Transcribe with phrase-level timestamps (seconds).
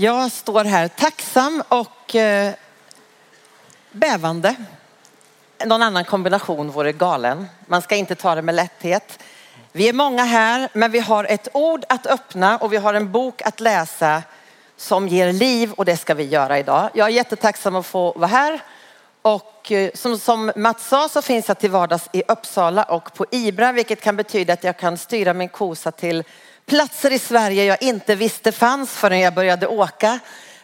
[0.00, 2.52] Jag står här tacksam och eh,
[3.92, 4.54] bävande.
[5.64, 7.46] Någon annan kombination vore galen.
[7.66, 9.22] Man ska inte ta det med lätthet.
[9.72, 13.12] Vi är många här, men vi har ett ord att öppna och vi har en
[13.12, 14.22] bok att läsa
[14.76, 16.90] som ger liv och det ska vi göra idag.
[16.94, 18.60] Jag är jättetacksam att få vara här
[19.22, 23.26] och eh, som, som Mats sa så finns jag till vardags i Uppsala och på
[23.30, 26.24] Ibra vilket kan betyda att jag kan styra min kosa till
[26.70, 30.18] platser i Sverige jag inte visste fanns förrän jag började åka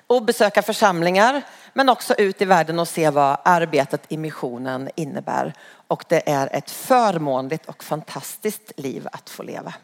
[0.06, 5.52] och besöka församlingar men också ut i världen och se vad arbetet i missionen innebär.
[5.88, 9.74] Och det är ett förmånligt och fantastiskt liv att få leva.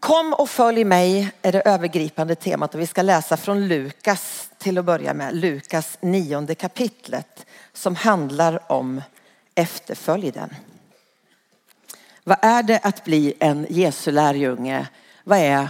[0.00, 4.78] Kom och följ mig är det övergripande temat och vi ska läsa från Lukas till
[4.78, 5.34] att börja med.
[5.36, 9.02] Lukas nionde kapitlet som handlar om
[9.54, 10.54] efterföljden.
[12.28, 14.88] Vad är det att bli en Jesu lärjunge?
[15.24, 15.68] Vad är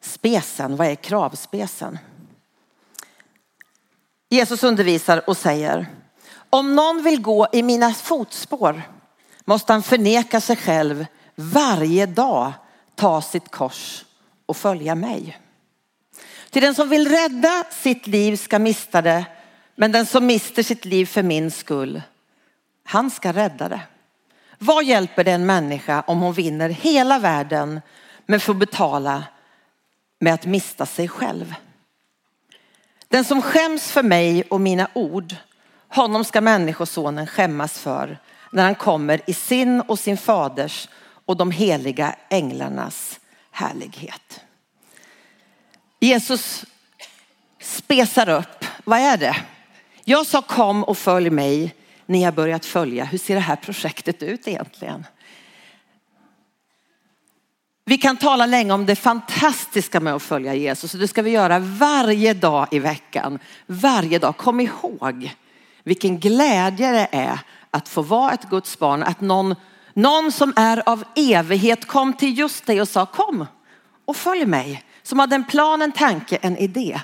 [0.00, 0.76] spesen?
[0.76, 1.98] Vad är kravspesen?
[4.28, 5.86] Jesus undervisar och säger
[6.50, 8.82] om någon vill gå i mina fotspår
[9.44, 12.52] måste han förneka sig själv varje dag,
[12.94, 14.04] ta sitt kors
[14.46, 15.38] och följa mig.
[16.50, 19.24] Till den som vill rädda sitt liv ska mista det,
[19.74, 22.02] men den som mister sitt liv för min skull,
[22.84, 23.80] han ska rädda det.
[24.58, 27.80] Vad hjälper det en människa om hon vinner hela världen
[28.26, 29.24] men får betala
[30.18, 31.54] med att mista sig själv?
[33.08, 35.34] Den som skäms för mig och mina ord,
[35.88, 38.18] honom ska människosonen skämmas för
[38.52, 40.88] när han kommer i sin och sin faders
[41.26, 44.40] och de heliga änglarnas härlighet.
[46.00, 46.64] Jesus
[47.60, 49.36] spesar upp, vad är det?
[50.04, 51.75] Jag sa kom och följ mig
[52.06, 53.04] ni har börjat följa.
[53.04, 55.04] Hur ser det här projektet ut egentligen?
[57.84, 61.30] Vi kan tala länge om det fantastiska med att följa Jesus och det ska vi
[61.30, 63.38] göra varje dag i veckan.
[63.66, 64.36] Varje dag.
[64.36, 65.34] Kom ihåg
[65.84, 67.40] vilken glädje det är
[67.70, 69.02] att få vara ett Guds barn.
[69.02, 69.54] Att någon,
[69.94, 73.46] någon som är av evighet kom till just dig och sa kom
[74.04, 74.82] och följ mig.
[75.02, 77.00] Som hade en plan, en tanke, en idé.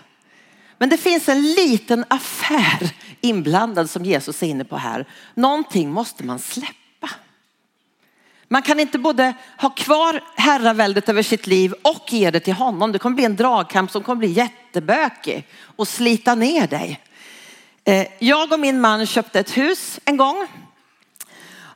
[0.83, 5.07] Men det finns en liten affär inblandad som Jesus är inne på här.
[5.35, 7.11] Någonting måste man släppa.
[8.49, 12.93] Man kan inte både ha kvar herraväldet över sitt liv och ge det till honom.
[12.93, 17.01] Det kommer bli en dragkamp som kommer bli jättebökig och slita ner dig.
[17.85, 20.47] Eh, jag och min man köpte ett hus en gång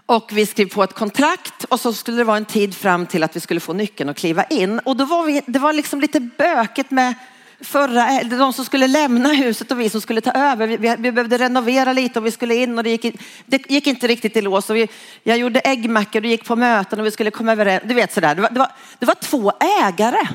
[0.07, 3.23] och vi skrev på ett kontrakt och så skulle det vara en tid fram till
[3.23, 4.79] att vi skulle få nyckeln och kliva in.
[4.79, 7.15] Och då var vi, det var liksom lite böket med
[7.61, 10.67] förra, eh, de som skulle lämna huset och vi som skulle ta över.
[10.67, 14.07] Vi, vi behövde renovera lite och vi skulle in och det gick, det gick inte
[14.07, 14.71] riktigt i lås.
[14.71, 14.89] Och vi,
[15.23, 17.83] jag gjorde äggmackor och gick på möten och vi skulle komma överens.
[17.87, 18.35] Du vet sådär.
[18.35, 19.53] Det var, det, var, det var två
[19.85, 20.29] ägare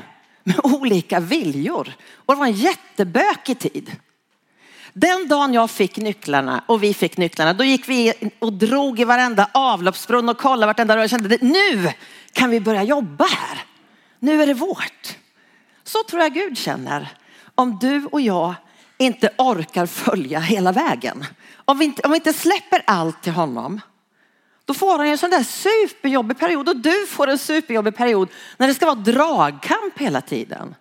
[0.44, 3.96] med olika viljor och det var en jättebökig tid.
[4.92, 9.04] Den dagen jag fick nycklarna och vi fick nycklarna, då gick vi och drog i
[9.04, 11.92] varenda avloppsbrunn och kollade vartenda rör och kände att nu
[12.32, 13.64] kan vi börja jobba här.
[14.18, 15.16] Nu är det vårt.
[15.92, 17.08] Så tror jag Gud känner
[17.54, 18.54] om du och jag
[18.98, 21.24] inte orkar följa hela vägen.
[21.64, 23.80] Om vi inte, om vi inte släpper allt till honom,
[24.64, 28.68] då får han en sån där superjobbig period och du får en superjobbig period när
[28.68, 30.74] det ska vara dragkamp hela tiden.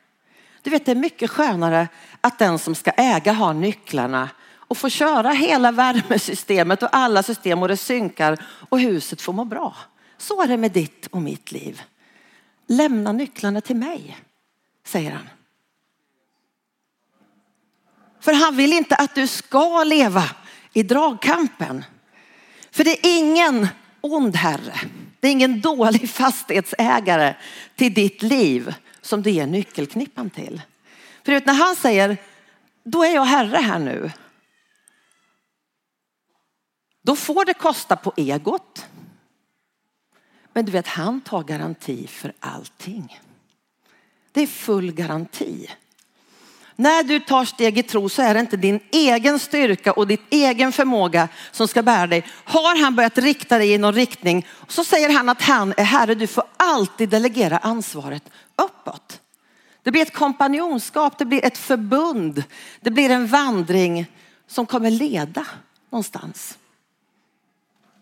[0.62, 1.88] Du vet, det är mycket skönare
[2.22, 7.62] att den som ska äga har nycklarna och får köra hela värmesystemet och alla system
[7.62, 8.38] och det synkar
[8.70, 9.76] och huset får må bra.
[10.18, 11.82] Så är det med ditt och mitt liv.
[12.68, 14.18] Lämna nycklarna till mig
[14.84, 15.30] säger han.
[18.20, 20.24] För han vill inte att du ska leva
[20.74, 21.86] i dragkampen.
[22.72, 23.68] För det är ingen
[24.02, 24.80] ond herre.
[25.20, 27.36] Det är ingen dålig fastighetsägare
[27.76, 30.62] till ditt liv som du ger nyckelknippan till.
[31.24, 32.18] För när han säger,
[32.84, 34.12] då är jag herre här nu.
[37.02, 38.86] Då får det kosta på egot.
[40.54, 43.20] Men du vet, han tar garanti för allting.
[44.32, 45.70] Det är full garanti.
[46.76, 50.18] När du tar steg i tro så är det inte din egen styrka och din
[50.30, 52.26] egen förmåga som ska bära dig.
[52.44, 56.16] Har han börjat rikta dig i någon riktning så säger han att han är herre.
[56.16, 58.24] Du får alltid delegera ansvaret
[58.56, 59.22] uppåt.
[59.84, 62.44] Det blir ett kompanjonskap, det blir ett förbund,
[62.82, 64.06] det blir en vandring
[64.48, 65.46] som kommer leda
[65.90, 66.58] någonstans.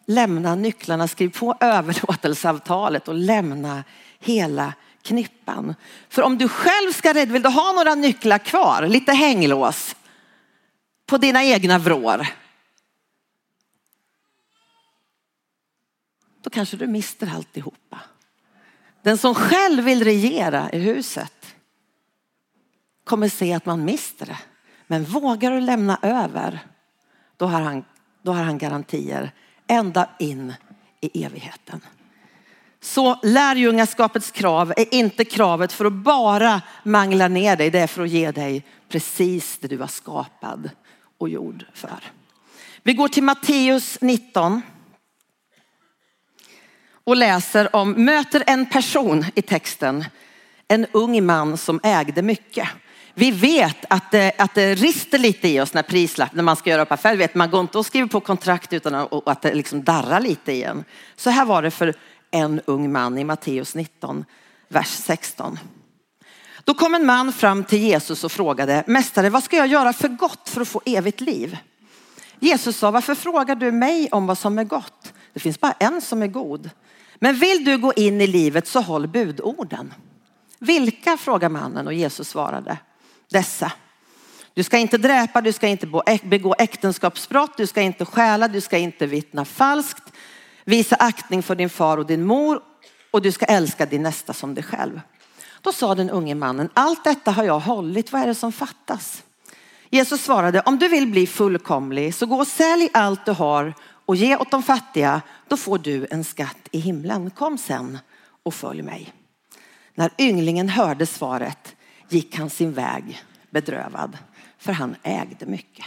[0.06, 3.84] Lämna nycklarna, skriv på överlåtelseavtalet och lämna
[4.20, 4.74] hela
[5.10, 5.76] knippan.
[6.10, 9.96] För om du själv ska rädda, vill du ha några nycklar kvar, lite hänglås
[11.06, 12.28] på dina egna vrår.
[16.42, 18.00] Då kanske du mister alltihopa.
[19.02, 21.56] Den som själv vill regera i huset
[23.04, 24.38] kommer se att man mister det.
[24.88, 26.60] Men vågar du lämna över,
[27.38, 27.84] då har han,
[28.22, 29.32] då har han garantier
[29.68, 30.54] ända in
[31.02, 31.82] i evigheten.
[32.82, 38.04] Så lärjungaskapets krav är inte kravet för att bara mangla ner dig, det är för
[38.04, 40.70] att ge dig precis det du var skapad
[41.18, 42.00] och gjord för.
[42.84, 44.62] Vi går till Matteus 19
[47.04, 50.06] och läser om, möter en person i texten,
[50.68, 52.70] en ung man som ägde mycket.
[53.14, 56.70] Vi vet att det, att det rister lite i oss när prislapp, när man ska
[56.70, 57.18] göra upp affärer.
[57.18, 60.84] Vet, man går inte och skriver på kontrakt utan att det liksom darrar lite igen.
[61.16, 61.94] Så här var det för
[62.32, 64.26] en ung man i Matteus 19,
[64.68, 65.60] vers 16.
[66.64, 70.08] Då kom en man fram till Jesus och frågade, Mästare, vad ska jag göra för
[70.08, 71.58] gott för att få evigt liv?
[72.40, 75.14] Jesus sa, varför frågar du mig om vad som är gott?
[75.34, 76.70] Det finns bara en som är god.
[77.16, 79.94] Men vill du gå in i livet så håll budorden.
[80.60, 81.18] Vilka?
[81.18, 82.78] frågar mannen och Jesus svarade,
[83.30, 83.72] dessa.
[84.54, 85.88] Du ska inte dräpa, du ska inte
[86.24, 90.14] begå äktenskapsbrott, du ska inte stjäla, du ska inte vittna falskt,
[90.66, 92.62] visa aktning för din far och din mor
[93.12, 95.02] och du ska älska din nästa som dig själv.
[95.62, 99.24] Då sa den unge mannen, allt detta har jag hållit, vad är det som fattas?
[99.90, 103.74] Jesus svarade, om du vill bli fullkomlig så gå och sälj allt du har
[104.06, 107.32] och ge åt de fattiga, då får du en skatt i himlen.
[107.32, 107.98] Kom sen
[108.44, 109.14] och följ mig.
[109.96, 111.76] När ynglingen hörde svaret
[112.10, 114.18] gick han sin väg bedrövad,
[114.58, 115.86] för han ägde mycket.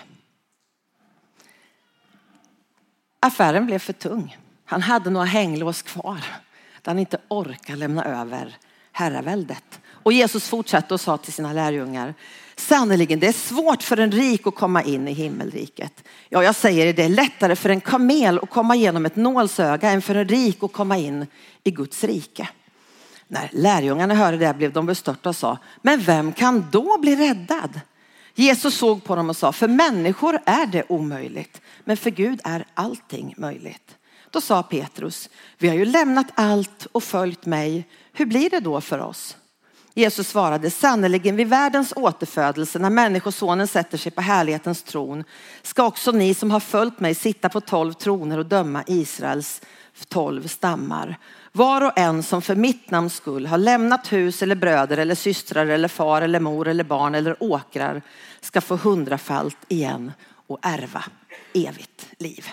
[3.21, 4.37] Affären blev för tung.
[4.73, 6.25] Han hade några hänglås kvar
[6.83, 8.57] där han inte orkade lämna över
[8.93, 9.81] herraväldet.
[9.85, 12.15] Och Jesus fortsatte och sa till sina lärjungar,
[12.57, 16.05] sannerligen det är svårt för en rik att komma in i himmelriket.
[16.29, 19.91] Ja, jag säger det, det är lättare för en kamel att komma igenom ett nålsöga
[19.91, 21.27] än för en rik att komma in
[21.65, 22.49] i Guds rike.
[23.29, 27.81] När lärjungarna hörde det blev de bestörta och sa, men vem kan då bli räddad?
[28.35, 32.65] Jesus såg på dem och sa, för människor är det omöjligt, men för Gud är
[32.75, 33.97] allting möjligt.
[34.33, 37.89] Då sa Petrus, vi har ju lämnat allt och följt mig.
[38.13, 39.37] Hur blir det då för oss?
[39.95, 45.25] Jesus svarade, sannerligen vid världens återfödelse när människosonen sätter sig på härlighetens tron
[45.63, 49.61] ska också ni som har följt mig sitta på tolv troner och döma Israels
[50.09, 51.19] tolv stammar.
[51.53, 55.67] Var och en som för mitt namns skull har lämnat hus eller bröder eller systrar
[55.67, 58.03] eller far eller mor eller barn eller åkrar
[58.41, 60.13] ska få hundrafalt igen
[60.47, 61.05] och ärva
[61.55, 62.47] evigt liv.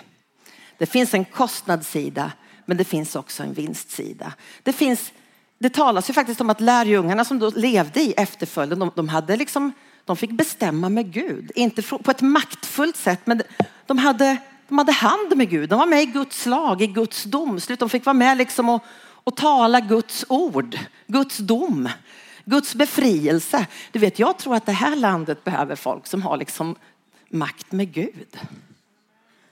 [0.80, 2.32] Det finns en kostnadssida
[2.64, 4.32] men det finns också en vinstsida.
[4.62, 5.12] Det, finns,
[5.58, 9.36] det talas ju faktiskt om att lärjungarna som då levde i efterföljden, de, de, hade
[9.36, 9.72] liksom,
[10.04, 11.52] de fick bestämma med Gud.
[11.54, 13.42] Inte på ett maktfullt sätt men
[13.86, 14.36] de hade,
[14.68, 15.68] de hade hand med Gud.
[15.68, 17.80] De var med i Guds lag, i Guds domslut.
[17.80, 18.84] De fick vara med liksom och,
[19.24, 21.88] och tala Guds ord, Guds dom,
[22.44, 23.66] Guds befrielse.
[23.92, 26.76] Du vet, jag tror att det här landet behöver folk som har liksom
[27.28, 28.38] makt med Gud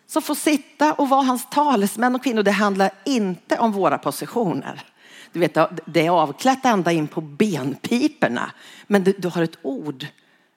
[0.08, 2.42] som får sitta och vara hans talesmän och kvinnor.
[2.42, 4.82] Det handlar inte om våra positioner.
[5.32, 8.50] Du vet, det är avklätt ända in på benpiporna.
[8.86, 10.06] Men du, du har ett ord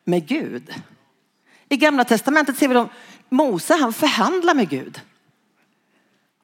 [0.03, 0.74] med Gud.
[1.69, 2.89] I gamla testamentet ser vi dem,
[3.30, 5.01] Mose han förhandlar med Gud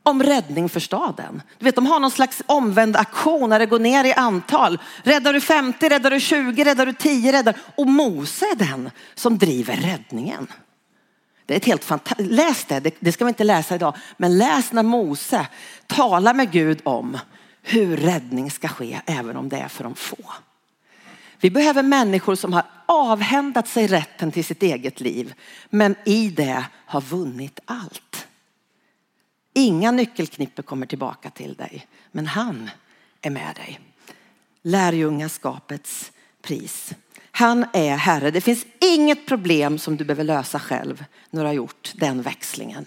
[0.04, 1.42] om räddning för staden.
[1.60, 4.80] Du vet, de har någon slags omvänd aktion när det går ner i antal.
[5.04, 7.58] Räddar du 50, räddar du 20, räddar du 10, räddar.
[7.76, 10.48] Och Mose är den som driver räddningen.
[11.48, 14.72] Det är ett helt fantastiskt, läs det, det ska vi inte läsa idag, men läs
[14.72, 15.48] när Mose
[15.88, 17.18] talar med Gud om
[17.62, 20.18] hur räddning ska ske även om det är för de få.
[21.40, 25.34] Vi behöver människor som har avhändat sig rätten till sitt eget liv,
[25.70, 28.28] men i det har vunnit allt.
[29.54, 32.70] Inga nyckelknipper kommer tillbaka till dig, men han
[33.22, 33.80] är med dig.
[34.62, 36.12] Lärjungaskapets
[36.42, 36.94] pris.
[37.38, 38.32] Han är Herre.
[38.32, 42.86] Det finns inget problem som du behöver lösa själv när du har gjort den växlingen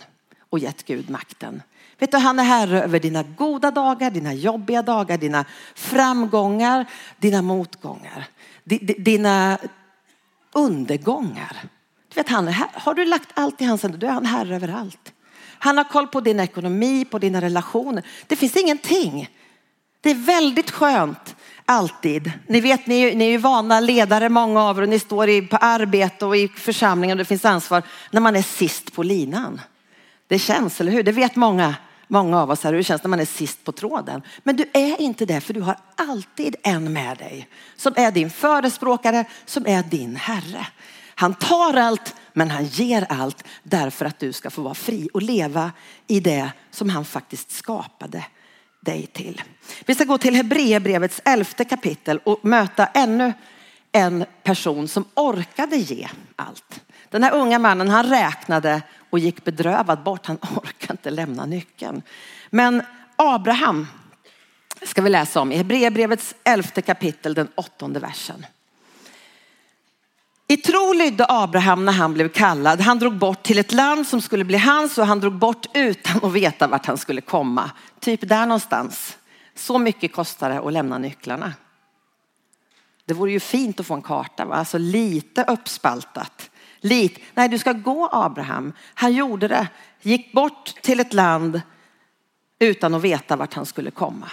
[0.51, 1.63] och gett Gud makten.
[1.99, 6.87] Vet du, han är Herre över dina goda dagar, dina jobbiga dagar, dina framgångar,
[7.19, 8.29] dina motgångar,
[8.99, 9.59] dina
[10.53, 11.57] undergångar.
[12.09, 12.69] Du vet, han är här.
[12.75, 15.13] Har du lagt allt i hans händer, då är han Herre över allt.
[15.59, 18.07] Han har koll på din ekonomi, på dina relationer.
[18.27, 19.29] Det finns ingenting.
[20.01, 21.37] Det är väldigt skönt
[21.71, 22.33] Alltid.
[22.47, 25.29] Ni vet, ni är, ni är ju vana ledare många av er och ni står
[25.29, 29.03] i, på arbete och i församlingen och det finns ansvar när man är sist på
[29.03, 29.61] linan.
[30.27, 31.03] Det känns, eller hur?
[31.03, 31.75] Det vet många,
[32.09, 34.23] många av oss här hur det känns när man är sist på tråden.
[34.43, 38.31] Men du är inte det för du har alltid en med dig som är din
[38.31, 40.67] förespråkare, som är din Herre.
[41.15, 45.23] Han tar allt men han ger allt därför att du ska få vara fri och
[45.23, 45.73] leva
[46.07, 48.25] i det som han faktiskt skapade
[48.81, 49.43] dig till.
[49.87, 53.33] Vi ska gå till Hebreerbrevets elfte kapitel och möta ännu
[53.93, 56.81] en person som orkade ge allt.
[57.09, 60.27] Den här unga mannen han räknade och gick bedrövad bort.
[60.27, 62.03] Han orkade inte lämna nyckeln.
[62.51, 62.83] Men
[63.17, 63.87] Abraham
[64.83, 68.47] ska vi läsa om i Hebreerbrevets elfte kapitel, den åttonde versen.
[70.51, 72.81] I tro lydde Abraham när han blev kallad.
[72.81, 76.25] Han drog bort till ett land som skulle bli hans och han drog bort utan
[76.25, 77.71] att veta vart han skulle komma.
[78.01, 79.17] Typ där någonstans.
[79.61, 81.53] Så mycket kostar det att lämna nycklarna.
[83.05, 84.55] Det vore ju fint att få en karta, va?
[84.55, 86.51] alltså lite uppspaltat.
[86.81, 87.21] Lite.
[87.35, 88.73] Nej, du ska gå Abraham.
[88.95, 89.69] Han gjorde det.
[90.03, 91.61] Gick bort till ett land
[92.59, 94.31] utan att veta vart han skulle komma.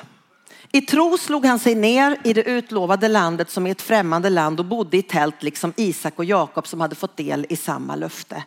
[0.72, 4.60] I tro slog han sig ner i det utlovade landet som är ett främmande land
[4.60, 8.44] och bodde i tält liksom Isak och Jakob som hade fått del i samma löfte.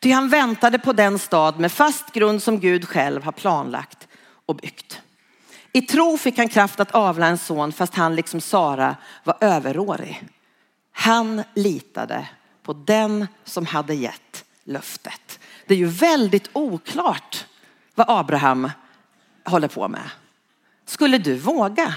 [0.00, 4.08] Ty han väntade på den stad med fast grund som Gud själv har planlagt
[4.46, 5.01] och byggt.
[5.72, 10.28] I tro fick han kraft att avla en son fast han liksom Sara var överårig.
[10.92, 12.28] Han litade
[12.62, 15.38] på den som hade gett löftet.
[15.66, 17.46] Det är ju väldigt oklart
[17.94, 18.70] vad Abraham
[19.44, 20.10] håller på med.
[20.84, 21.94] Skulle du våga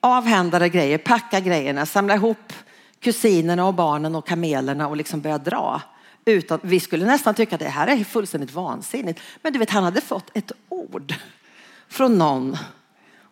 [0.00, 2.52] avhända dig grejer, packa grejerna, samla ihop
[3.00, 5.82] kusinerna och barnen och kamelerna och liksom börja dra?
[6.24, 9.20] Utan, vi skulle nästan tycka att det här är fullständigt vansinnigt.
[9.42, 11.14] Men du vet, han hade fått ett ord
[11.92, 12.56] från någon.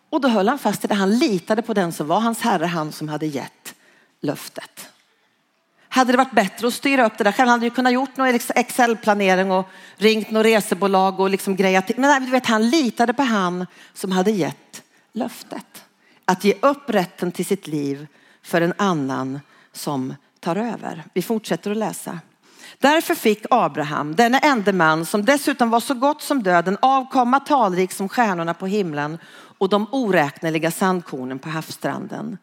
[0.09, 0.93] Och då höll han fast i det.
[0.93, 3.75] Han litade på den som var hans herre, han som hade gett
[4.21, 4.89] löftet.
[5.89, 7.47] Hade det varit bättre att styra upp det där själv?
[7.47, 11.99] Han hade ju kunnat gjort någon Excel-planering och ringt något resebolag och liksom grejat till.
[11.99, 15.83] Men du vet, han litade på han som hade gett löftet.
[16.25, 18.07] Att ge upp rätten till sitt liv
[18.41, 19.39] för en annan
[19.73, 21.03] som tar över.
[21.13, 22.19] Vi fortsätter att läsa.
[22.79, 27.91] Därför fick Abraham, denne ende man som dessutom var så gott som döden, avkomma talrik
[27.91, 29.17] som stjärnorna på himlen
[29.57, 32.37] och de oräkneliga sandkornen på havsstranden.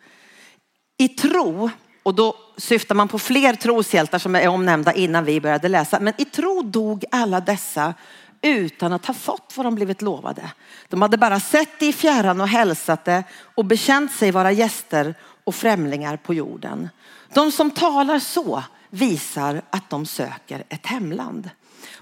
[0.99, 1.71] I tro
[2.03, 6.01] och då syftar man på fler troshjältar som är omnämnda innan vi började läsa.
[6.01, 7.95] Men i tro dog alla dessa
[8.43, 10.51] utan att ha fått vad de blivit lovade.
[10.89, 15.15] De hade bara sett det i fjärran och hälsat det och bekänt sig vara gäster
[15.45, 16.89] och främlingar på jorden.
[17.35, 21.51] De som talar så visar att de söker ett hemland.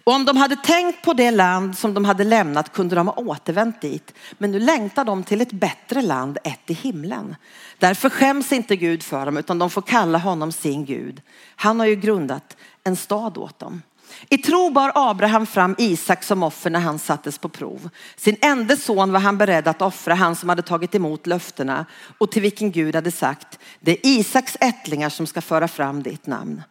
[0.04, 3.14] Och om de hade tänkt på det land som de hade lämnat kunde de ha
[3.14, 4.14] återvänt dit.
[4.38, 7.36] Men nu längtar de till ett bättre land, ett i himlen.
[7.78, 11.22] Därför skäms inte Gud för dem utan de får kalla honom sin Gud.
[11.56, 13.82] Han har ju grundat en stad åt dem.
[14.28, 17.88] I tro bar Abraham fram Isak som offer när han sattes på prov.
[18.16, 21.86] Sin enda son var han beredd att offra, han som hade tagit emot löftena
[22.18, 26.26] och till vilken Gud hade sagt, det är Isaks ättlingar som ska föra fram ditt
[26.26, 26.62] namn.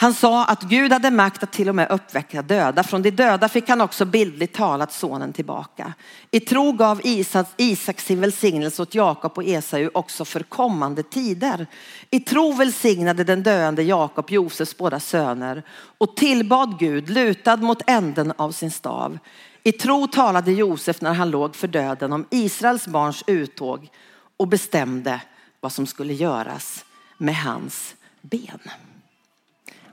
[0.00, 2.82] Han sa att Gud hade makt att till och med uppväcka döda.
[2.82, 5.92] Från de döda fick han också bildligt talat sonen tillbaka.
[6.30, 11.66] I tro gav Isak, Isak sin välsignelse åt Jakob och Esau också för kommande tider.
[12.10, 15.62] I tro välsignade den döende Jakob Josefs båda söner
[15.98, 19.18] och tillbad Gud lutad mot änden av sin stav.
[19.62, 23.88] I tro talade Josef när han låg för döden om Israels barns uttåg
[24.36, 25.20] och bestämde
[25.60, 26.84] vad som skulle göras
[27.18, 28.60] med hans ben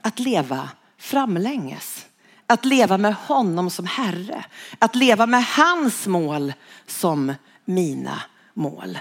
[0.07, 2.05] att leva framlänges.
[2.47, 4.45] Att leva med honom som Herre.
[4.79, 6.53] Att leva med hans mål
[6.85, 7.33] som
[7.65, 8.21] mina
[8.53, 8.99] mål.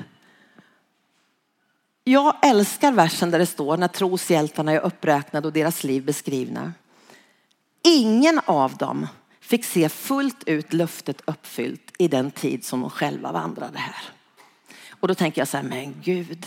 [2.05, 6.73] Jag älskar versen där det står när troshjältarna är uppräknade och deras liv beskrivna.
[7.83, 9.07] Ingen av dem
[9.41, 14.16] fick se fullt ut löftet uppfyllt i den tid som de själva vandrade här.
[15.07, 16.47] Och då tänker jag så här, men Gud,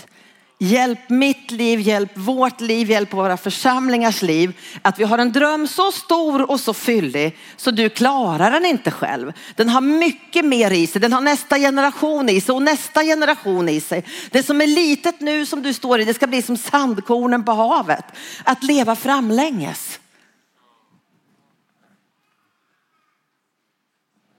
[0.58, 4.60] Hjälp mitt liv, hjälp vårt liv, hjälp våra församlingars liv.
[4.82, 8.92] Att vi har en dröm så stor och så fyllig så du klarar den inte
[8.92, 9.34] själv.
[9.56, 13.70] Den har mycket mer i sig, den har nästa generation i sig och nästa generation
[13.70, 14.06] i sig.
[14.32, 17.52] Det som är litet nu som du står i, det ska bli som sandkornen på
[17.52, 18.06] havet.
[18.44, 20.00] Att leva framlänges.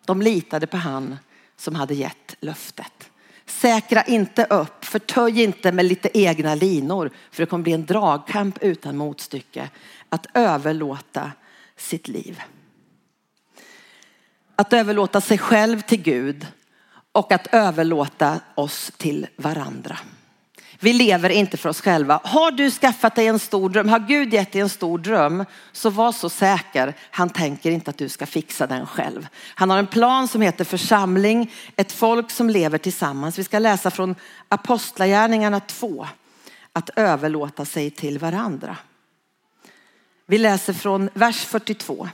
[0.06, 1.18] De litade på han
[1.56, 3.09] som hade gett löftet.
[3.50, 8.58] Säkra inte upp, förtöj inte med lite egna linor för det kommer bli en dragkamp
[8.60, 9.70] utan motstycke.
[10.08, 11.32] Att överlåta
[11.76, 12.42] sitt liv.
[14.56, 16.46] Att överlåta sig själv till Gud
[17.12, 19.98] och att överlåta oss till varandra.
[20.82, 22.20] Vi lever inte för oss själva.
[22.24, 25.90] Har du skaffat dig en stor dröm, har Gud gett dig en stor dröm, så
[25.90, 29.28] var så säker, han tänker inte att du ska fixa den själv.
[29.54, 33.38] Han har en plan som heter församling, ett folk som lever tillsammans.
[33.38, 34.14] Vi ska läsa från
[34.48, 36.06] Apostlagärningarna 2,
[36.72, 38.76] att överlåta sig till varandra.
[40.26, 42.08] Vi läser från vers 42.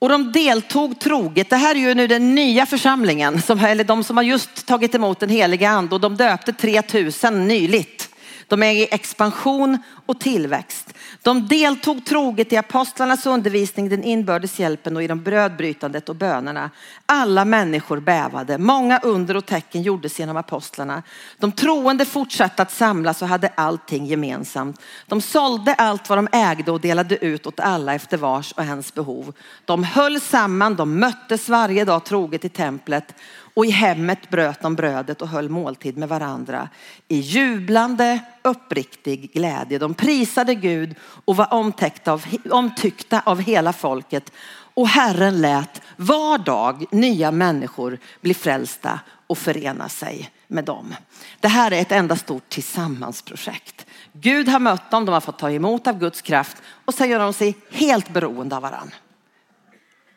[0.00, 1.50] Och de deltog troget.
[1.50, 4.94] Det här är ju nu den nya församlingen, som, eller de som har just tagit
[4.94, 8.09] emot den heliga ande och de döpte 3000 nyligt.
[8.50, 10.94] De är i expansion och tillväxt.
[11.22, 16.70] De deltog troget i apostlarnas undervisning, den inbördes hjälpen och i de brödbrytandet och bönerna.
[17.06, 18.58] Alla människor bävade.
[18.58, 21.02] Många under och tecken gjordes genom apostlarna.
[21.38, 24.80] De troende fortsatte att samlas och hade allting gemensamt.
[25.06, 28.94] De sålde allt vad de ägde och delade ut åt alla efter vars och ens
[28.94, 29.34] behov.
[29.64, 33.14] De höll samman, de möttes varje dag troget i templet
[33.54, 36.68] och i hemmet bröt de brödet och höll måltid med varandra
[37.08, 39.78] i jublande uppriktig glädje.
[39.78, 44.32] De prisade Gud och var omtyckta av, omtyckta av hela folket
[44.74, 50.94] och Herren lät var dag nya människor bli frälsta och förena sig med dem.
[51.40, 53.86] Det här är ett enda stort tillsammansprojekt.
[54.12, 57.18] Gud har mött dem, de har fått ta emot av Guds kraft och sen gör
[57.18, 58.96] de sig helt beroende av varandra.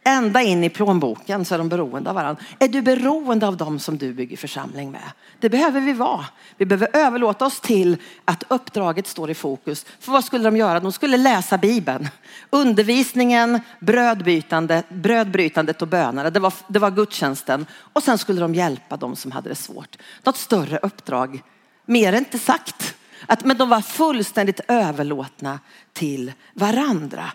[0.05, 2.43] Ända in i plånboken så är de beroende av varandra.
[2.59, 5.11] Är du beroende av dem som du bygger församling med?
[5.39, 6.25] Det behöver vi vara.
[6.57, 9.85] Vi behöver överlåta oss till att uppdraget står i fokus.
[9.99, 10.79] För vad skulle de göra?
[10.79, 12.09] De skulle läsa Bibeln.
[12.49, 16.29] Undervisningen, brödbytandet, brödbrytandet och bönerna.
[16.29, 17.65] Det var, det var gudstjänsten.
[17.93, 19.97] Och sen skulle de hjälpa dem som hade det svårt.
[20.23, 21.41] Något större uppdrag.
[21.85, 22.95] Mer inte sagt.
[23.25, 25.59] Att, men de var fullständigt överlåtna
[25.93, 27.31] till varandra.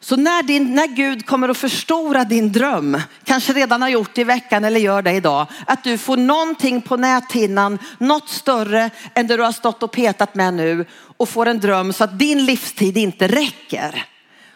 [0.00, 4.20] Så när, din, när Gud kommer att förstora din dröm, kanske redan har gjort det
[4.20, 9.26] i veckan eller gör det idag, att du får någonting på näthinnan, något större än
[9.26, 10.86] det du har stått och petat med nu
[11.16, 14.04] och får en dröm så att din livstid inte räcker.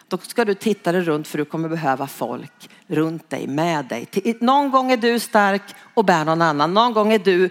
[0.07, 4.07] Då ska du titta dig runt för du kommer behöva folk runt dig, med dig.
[4.41, 6.73] Någon gång är du stark och bär någon annan.
[6.73, 7.49] Någon gång är du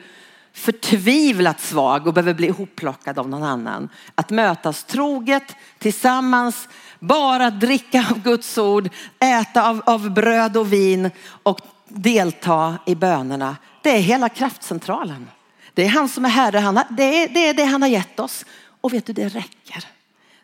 [0.52, 3.88] förtvivlat svag och behöver bli ihopplockad av någon annan.
[4.14, 6.68] Att mötas troget tillsammans
[7.02, 8.88] bara dricka av Guds ord,
[9.20, 11.10] äta av, av bröd och vin
[11.42, 13.56] och delta i bönerna.
[13.82, 15.30] Det är hela kraftcentralen.
[15.74, 17.88] Det är han som är herre, han har, det, är, det är det han har
[17.88, 18.44] gett oss.
[18.80, 19.84] Och vet du, det räcker.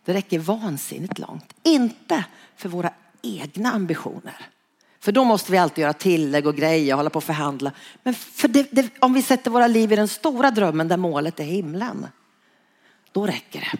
[0.04, 1.52] Det räcker vansinnigt långt.
[1.62, 2.24] Inte
[2.56, 2.90] för våra
[3.22, 4.36] egna ambitioner.
[5.00, 7.72] För då måste vi alltid göra tillägg och grejer och hålla på och förhandla.
[8.02, 11.40] Men för det, det, om vi sätter våra liv i den stora drömmen där målet
[11.40, 12.06] är himlen.
[13.12, 13.78] Då räcker det.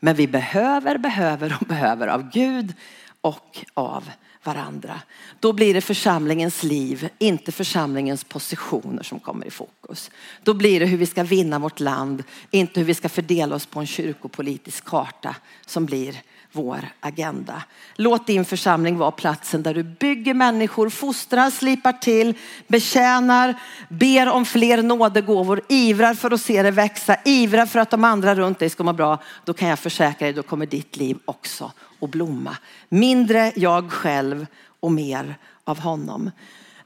[0.00, 2.74] Men vi behöver, behöver och behöver av Gud
[3.20, 4.10] och av
[4.42, 5.00] varandra.
[5.40, 10.10] Då blir det församlingens liv, inte församlingens positioner som kommer i fokus.
[10.42, 13.66] Då blir det hur vi ska vinna vårt land, inte hur vi ska fördela oss
[13.66, 17.62] på en kyrkopolitisk karta som blir vår agenda.
[17.94, 22.34] Låt din församling vara platsen där du bygger människor, fostrar, slipar till,
[22.66, 23.54] betjänar,
[23.88, 28.34] ber om fler nådegåvor, ivrar för att se det växa, ivrar för att de andra
[28.34, 29.18] runt dig ska må bra.
[29.44, 32.56] Då kan jag försäkra dig, då kommer ditt liv också att blomma.
[32.88, 34.46] Mindre jag själv
[34.80, 36.30] och mer av honom.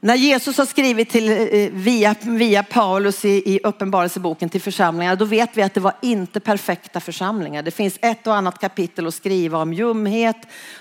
[0.03, 5.25] När Jesus har skrivit till, eh, via, via Paulus i, i Uppenbarelseboken till församlingar, då
[5.25, 7.63] vet vi att det var inte perfekta församlingar.
[7.63, 10.37] Det finns ett och annat kapitel att skriva om ljumhet,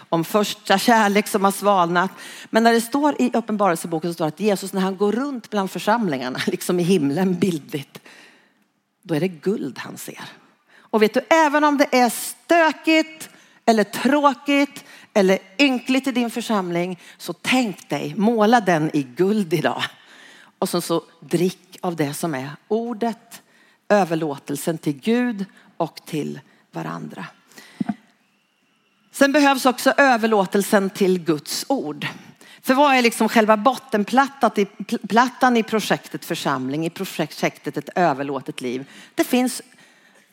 [0.09, 2.11] om första kärlek som har svalnat.
[2.51, 5.51] Men när det står i Uppenbarelseboken så står det att Jesus när han går runt
[5.51, 8.01] bland församlingarna, liksom i himlen bildligt,
[9.03, 10.25] då är det guld han ser.
[10.79, 13.29] Och vet du, även om det är stökigt
[13.67, 19.83] eller tråkigt eller ynkligt i din församling så tänk dig, måla den i guld idag.
[20.59, 23.43] Och så, så drick av det som är ordet,
[23.89, 25.45] överlåtelsen till Gud
[25.77, 27.27] och till varandra.
[29.13, 32.07] Sen behövs också överlåtelsen till Guds ord.
[32.63, 38.85] För vad är liksom själva bottenplattan i projektet församling, i projektet ett överlåtet liv?
[39.15, 39.63] Det finns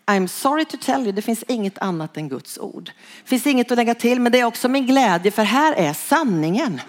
[0.10, 2.92] I'm sorry to tell you, det finns inget annat än Guds ord.
[3.24, 5.94] Det finns inget att lägga till, men det är också min glädje för här är
[5.94, 6.82] sanningen.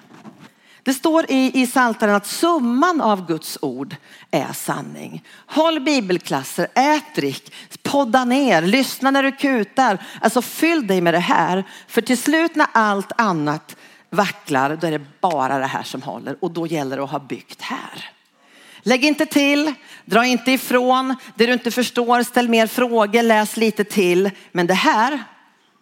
[0.83, 3.97] Det står i, i Psaltaren att summan av Guds ord
[4.31, 5.25] är sanning.
[5.47, 7.53] Håll bibelklasser, ät, drick,
[7.83, 9.99] podda ner, lyssna när du kutar.
[10.21, 11.65] Alltså fyll dig med det här.
[11.89, 13.77] För till slut när allt annat
[14.11, 16.37] vacklar, då är det bara det här som håller.
[16.41, 18.11] Och då gäller det att ha byggt här.
[18.83, 21.17] Lägg inte till, dra inte ifrån.
[21.35, 24.31] Det du inte förstår, ställ mer frågor, läs lite till.
[24.53, 25.25] Men det här,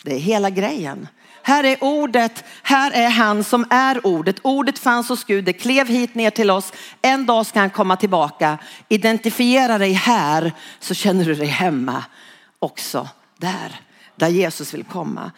[0.03, 1.09] det är hela grejen.
[1.43, 4.37] Här är ordet, här är han som är ordet.
[4.43, 6.73] Ordet fanns hos Gud, det klev hit ner till oss.
[7.03, 8.59] En dag ska han komma tillbaka.
[8.89, 12.05] Identifiera dig här så känner du dig hemma
[12.59, 13.09] också
[13.39, 13.81] där,
[14.17, 15.33] där Jesus vill komma.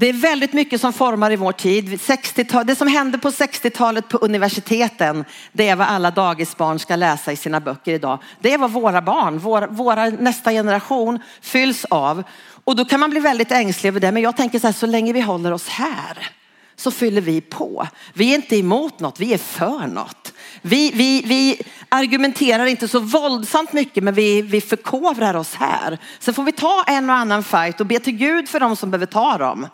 [0.00, 2.00] Det är väldigt mycket som formar i vår tid.
[2.00, 7.32] 60 det som hände på 60-talet på universiteten, det är vad alla dagisbarn ska läsa
[7.32, 8.18] i sina böcker idag.
[8.40, 12.22] Det är vad våra barn, vår våra nästa generation fylls av.
[12.64, 14.12] Och då kan man bli väldigt ängslig över det.
[14.12, 16.30] Men jag tänker så här, så länge vi håller oss här
[16.76, 17.86] så fyller vi på.
[18.14, 20.32] Vi är inte emot något, vi är för något.
[20.62, 25.98] Vi, vi, vi argumenterar inte så våldsamt mycket men vi, vi förkovrar oss här.
[26.18, 28.90] Sen får vi ta en och annan fight och be till Gud för dem som
[28.90, 29.66] behöver ta dem.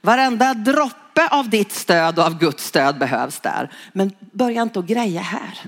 [0.00, 3.72] Varenda droppe av ditt stöd och av Guds stöd behövs där.
[3.92, 5.58] Men börja inte att greja här.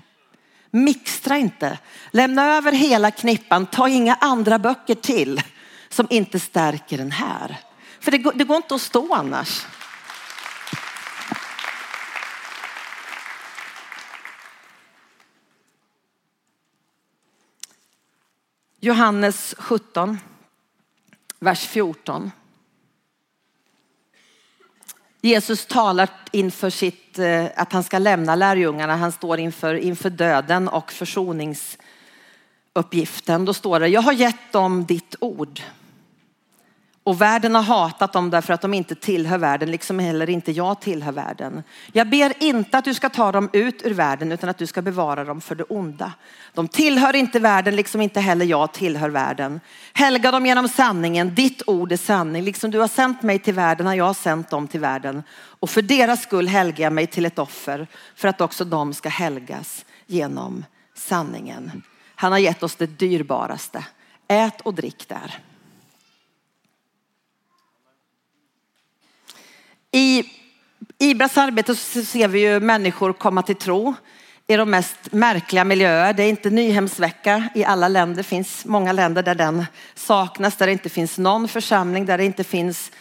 [0.70, 1.78] Mixtra inte.
[2.10, 3.66] Lämna över hela knippan.
[3.66, 5.42] Ta inga andra böcker till
[5.88, 7.56] som inte stärker den här.
[8.00, 9.66] För det går, det går inte att stå annars.
[18.82, 20.18] Johannes 17,
[21.38, 22.30] vers 14.
[25.20, 28.96] Jesus talar inför sitt, eh, att han ska lämna lärjungarna.
[28.96, 33.44] Han står inför, inför döden och försoningsuppgiften.
[33.44, 35.60] Då står det, jag har gett dem ditt ord.
[37.04, 40.80] Och världen har hatat dem därför att de inte tillhör världen, liksom heller inte jag
[40.80, 41.62] tillhör världen.
[41.92, 44.82] Jag ber inte att du ska ta dem ut ur världen, utan att du ska
[44.82, 46.12] bevara dem för det onda.
[46.54, 49.60] De tillhör inte världen, liksom inte heller jag tillhör världen.
[49.92, 52.44] Helga dem genom sanningen, ditt ord är sanning.
[52.44, 55.22] Liksom du har sänt mig till världen har jag sänt dem till världen.
[55.32, 57.86] Och för deras skull helgar jag mig till ett offer,
[58.16, 61.82] för att också de ska helgas genom sanningen.
[62.14, 63.84] Han har gett oss det dyrbaraste.
[64.28, 65.40] Ät och drick där.
[69.92, 70.24] I
[70.98, 73.94] Ibras arbete så ser vi ju människor komma till tro
[74.46, 76.12] i de mest märkliga miljöer.
[76.12, 78.16] Det är inte Nyhemsvecka i alla länder.
[78.16, 82.24] Det finns många länder där den saknas, där det inte finns någon församling, där det
[82.24, 82.92] inte finns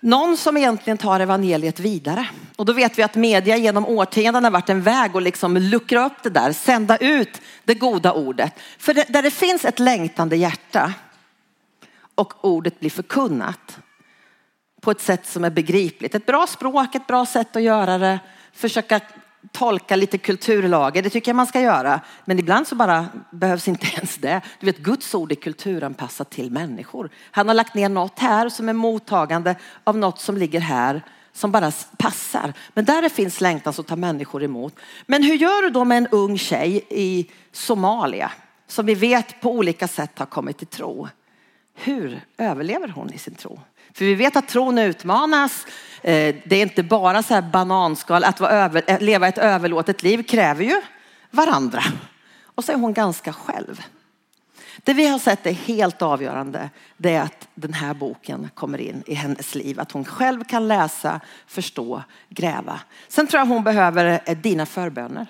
[0.00, 2.28] någon som egentligen tar evangeliet vidare.
[2.56, 6.06] Och då vet vi att media genom årtionden har varit en väg att liksom luckra
[6.06, 8.52] upp det där, sända ut det goda ordet.
[8.78, 10.92] För där det finns ett längtande hjärta
[12.14, 13.78] och ordet blir förkunnat,
[14.86, 16.14] på ett sätt som är begripligt.
[16.14, 18.20] Ett bra språk, ett bra sätt att göra det.
[18.52, 19.00] Försöka
[19.52, 22.00] tolka lite kulturlager, det tycker jag man ska göra.
[22.24, 24.40] Men ibland så bara behövs inte ens det.
[24.60, 27.10] Du vet, Guds ord är kulturanpassat till människor.
[27.30, 31.52] Han har lagt ner något här som är mottagande av något som ligger här som
[31.52, 32.52] bara passar.
[32.74, 34.74] Men där det finns längtan så tar människor emot.
[35.06, 38.32] Men hur gör du då med en ung tjej i Somalia
[38.66, 41.08] som vi vet på olika sätt har kommit till tro?
[41.76, 43.60] Hur överlever hon i sin tro?
[43.92, 45.66] För vi vet att tron utmanas.
[46.02, 48.24] Eh, det är inte bara så här bananskal.
[48.24, 50.82] Att över, eh, leva ett överlåtet liv kräver ju
[51.30, 51.82] varandra.
[52.44, 53.82] Och så är hon ganska själv.
[54.76, 56.70] Det vi har sett är helt avgörande.
[56.96, 59.80] Det är att den här boken kommer in i hennes liv.
[59.80, 62.80] Att hon själv kan läsa, förstå, gräva.
[63.08, 65.26] Sen tror jag hon behöver eh, dina förböner.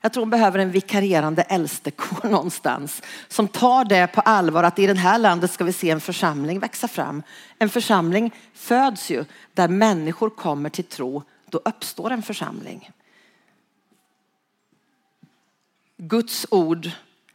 [0.00, 4.86] Jag tror hon behöver en vikarierande äldstekår någonstans som tar det på allvar att i
[4.86, 7.22] det här landet ska vi se en församling växa fram.
[7.58, 12.90] En församling föds ju där människor kommer till tro, då uppstår en församling.
[15.96, 16.90] Guds ord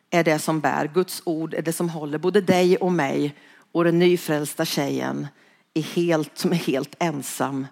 [0.09, 3.35] är det som bär, Guds ord är det som håller både dig och mig
[3.71, 5.27] och den nyfrälsta tjejen
[5.73, 7.67] är helt, som är helt ensam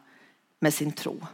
[0.60, 1.28] med sin tro.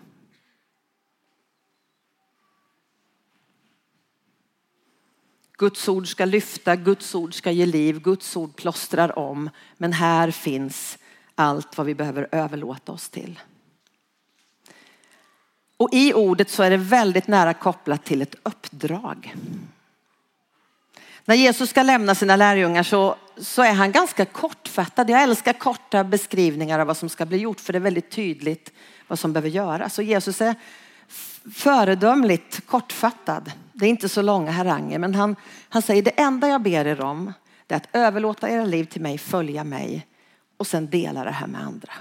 [5.57, 9.49] Guds ord ska lyfta, Guds ord ska ge liv, Guds ord plåstrar om.
[9.77, 10.97] Men här finns
[11.35, 13.39] allt vad vi behöver överlåta oss till.
[15.77, 19.35] Och i ordet så är det väldigt nära kopplat till ett uppdrag.
[21.25, 25.09] När Jesus ska lämna sina lärjungar så, så är han ganska kortfattad.
[25.09, 28.73] Jag älskar korta beskrivningar av vad som ska bli gjort för det är väldigt tydligt
[29.07, 29.97] vad som behöver göras.
[29.97, 30.55] Och Jesus är
[31.53, 33.51] föredömligt kortfattad.
[33.79, 35.35] Det är inte så långa haranger, men han,
[35.69, 37.33] han säger det enda jag ber er om
[37.67, 40.07] det är att överlåta era liv till mig, följa mig
[40.57, 41.93] och sen dela det här med andra.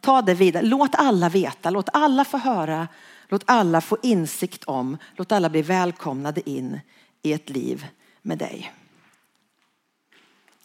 [0.00, 0.62] Ta det vidare.
[0.62, 2.88] Låt alla veta, låt alla få höra,
[3.28, 6.80] låt alla få insikt om, låt alla bli välkomnade in
[7.22, 7.86] i ett liv
[8.22, 8.72] med dig.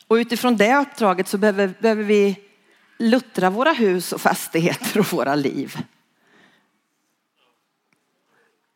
[0.08, 2.36] Och utifrån det uppdraget så behöver, behöver vi
[2.98, 5.78] luttra våra hus och fastigheter och våra liv.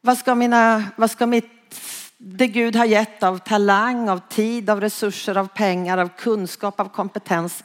[0.04, 1.76] Vad ska, mina, vad ska mitt,
[2.18, 6.90] det Gud har gett av talang, av tid, av resurser, av pengar, av kunskap, av
[6.90, 7.64] kompetens.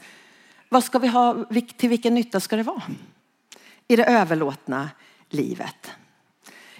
[0.68, 1.44] Vad ska vi ha,
[1.76, 2.82] till vilken nytta ska det vara?
[3.88, 4.90] I det överlåtna
[5.30, 5.90] livet.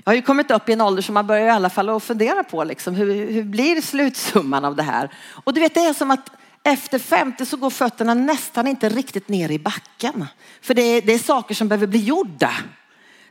[0.05, 2.05] Jag har ju kommit upp i en ålder som man börjar i alla fall att
[2.05, 5.11] fundera på liksom, hur, hur blir slutsumman av det här?
[5.45, 6.31] Och du vet det är som att
[6.62, 10.27] efter 50 så går fötterna nästan inte riktigt ner i backen.
[10.61, 12.53] För det är, det är saker som behöver bli gjorda.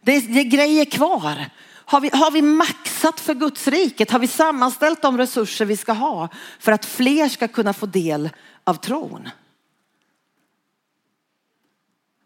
[0.01, 1.49] Det är, det är grejer kvar.
[1.85, 4.11] Har vi, har vi maxat för Guds riket?
[4.11, 8.29] Har vi sammanställt de resurser vi ska ha för att fler ska kunna få del
[8.63, 9.29] av tron?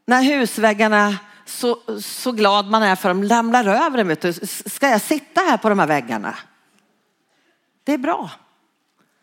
[0.05, 4.33] När husväggarna så, så glad man är för dem, de ramlar över dem.
[4.47, 6.35] Ska jag sitta här på de här väggarna?
[7.83, 8.31] Det är bra.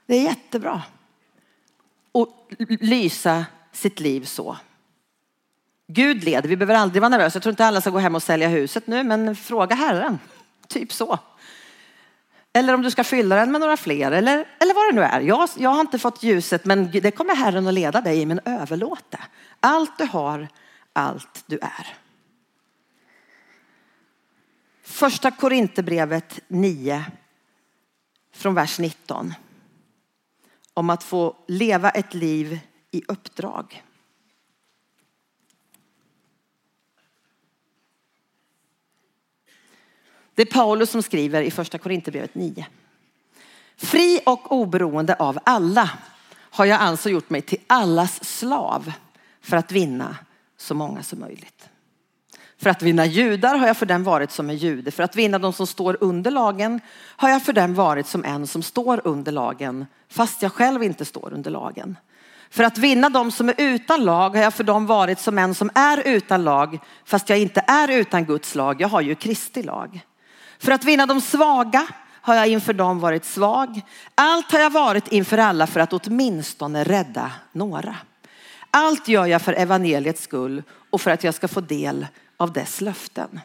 [0.06, 0.82] Det är jättebra.
[2.12, 4.56] Och lysa sitt liv så.
[5.86, 7.36] Gud leder, vi behöver aldrig vara nervösa.
[7.36, 10.18] Jag tror inte alla ska gå hem och sälja huset nu, men fråga Herren.
[10.68, 11.18] Typ så.
[12.52, 15.20] Eller om du ska fylla den med några fler eller, eller vad det nu är.
[15.20, 18.40] Jag, jag har inte fått ljuset men det kommer Herren att leda dig i, men
[18.44, 19.22] överlåt det.
[19.60, 20.48] Allt du har,
[20.92, 21.96] allt du är.
[24.82, 27.04] Första Korinthierbrevet 9
[28.34, 29.34] från vers 19.
[30.74, 32.58] Om att få leva ett liv
[32.90, 33.82] i uppdrag.
[40.36, 42.66] Det är Paulus som skriver i första Korinthierbrevet 9.
[43.76, 45.90] Fri och oberoende av alla
[46.38, 48.92] har jag alltså gjort mig till allas slav
[49.40, 50.16] för att vinna
[50.56, 51.68] så många som möjligt.
[52.58, 54.90] För att vinna judar har jag för den varit som en jude.
[54.90, 58.46] För att vinna de som står under lagen har jag för den varit som en
[58.46, 61.96] som står under lagen fast jag själv inte står under lagen.
[62.50, 65.54] För att vinna de som är utan lag har jag för dem varit som en
[65.54, 68.80] som är utan lag fast jag inte är utan Guds lag.
[68.80, 70.00] Jag har ju Kristi lag.
[70.58, 71.86] För att vinna de svaga
[72.20, 73.80] har jag inför dem varit svag.
[74.14, 77.96] Allt har jag varit inför alla för att åtminstone rädda några.
[78.70, 82.80] Allt gör jag för evangeliets skull och för att jag ska få del av dess
[82.80, 83.40] löften.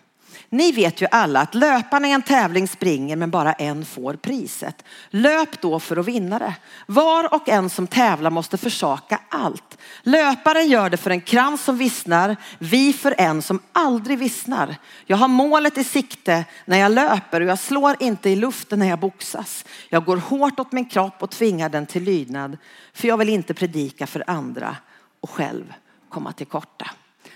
[0.54, 4.84] Ni vet ju alla att löparna i en tävling springer men bara en får priset.
[5.10, 6.56] Löp då för att vinna det.
[6.86, 9.78] Var och en som tävlar måste försaka allt.
[10.04, 14.76] Löparen gör det för en krans som vissnar, vi för en som aldrig vissnar.
[15.06, 18.88] Jag har målet i sikte när jag löper och jag slår inte i luften när
[18.88, 19.66] jag boxas.
[19.90, 22.58] Jag går hårt åt min kropp och tvingar den till lydnad
[22.94, 24.76] för jag vill inte predika för andra
[25.22, 25.74] och själv
[26.10, 26.92] komma till korta.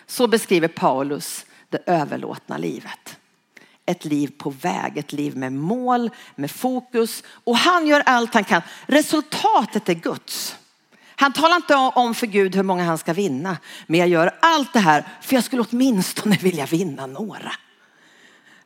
[0.08, 3.18] Så beskriver Paulus det överlåtna livet.
[3.86, 8.44] Ett liv på väg, ett liv med mål, med fokus och han gör allt han
[8.44, 8.62] kan.
[8.86, 10.56] Resultatet är Guds.
[11.16, 14.74] Han talar inte om för Gud hur många han ska vinna, men jag gör allt
[14.74, 17.52] det här för jag skulle åtminstone vilja vinna några.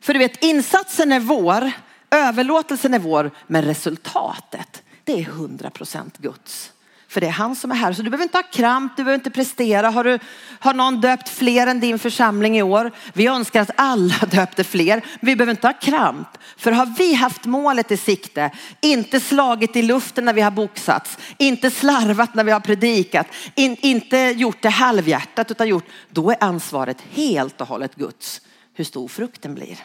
[0.00, 1.70] För du vet, insatsen är vår,
[2.10, 6.72] överlåtelsen är vår, men resultatet, det är 100% Guds.
[7.10, 7.92] För det är han som är här.
[7.92, 9.90] Så du behöver inte ha kramp, du behöver inte prestera.
[9.90, 10.18] Har, du,
[10.60, 12.90] har någon döpt fler än din församling i år?
[13.12, 15.04] Vi önskar att alla döpte fler.
[15.20, 16.28] Vi behöver inte ha kramp.
[16.56, 21.18] För har vi haft målet i sikte, inte slagit i luften när vi har boxats,
[21.38, 26.36] inte slarvat när vi har predikat, in, inte gjort det halvhjärtat utan gjort, då är
[26.40, 28.40] ansvaret helt och hållet Guds.
[28.74, 29.78] Hur stor frukten blir.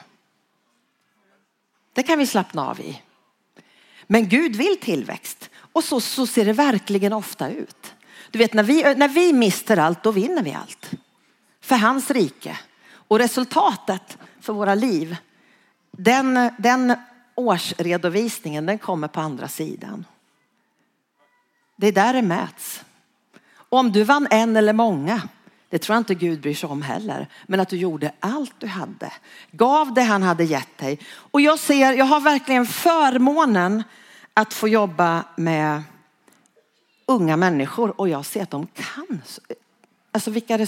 [1.93, 3.01] Det kan vi slappna av i.
[4.07, 5.49] Men Gud vill tillväxt.
[5.75, 7.93] Och så, så ser det verkligen ofta ut.
[8.31, 10.91] Du vet när vi, när vi mister allt, då vinner vi allt.
[11.61, 12.57] För hans rike.
[13.07, 15.17] Och resultatet för våra liv,
[15.91, 16.93] den, den
[17.35, 20.05] årsredovisningen, den kommer på andra sidan.
[21.75, 22.83] Det är där det mäts.
[23.53, 25.21] Och om du vann en eller många,
[25.69, 27.27] det tror jag inte Gud bryr sig om heller.
[27.47, 29.13] Men att du gjorde allt du hade.
[29.51, 30.99] Gav det han hade gett dig.
[31.31, 33.83] Och jag ser, jag har verkligen förmånen
[34.37, 35.83] att få jobba med
[37.05, 39.21] unga människor och jag ser att de kan.
[40.11, 40.67] Alltså vilka,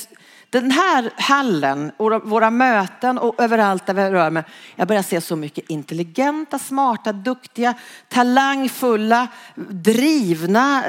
[0.50, 4.44] den här hallen, och våra möten och överallt där vi rör mig.
[4.76, 7.74] Jag börjar se så mycket intelligenta, smarta, duktiga,
[8.08, 9.28] talangfulla,
[9.70, 10.84] drivna,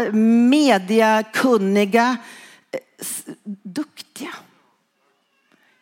[0.50, 2.16] mediakunniga,
[2.70, 2.80] eh,
[3.62, 4.34] duktiga.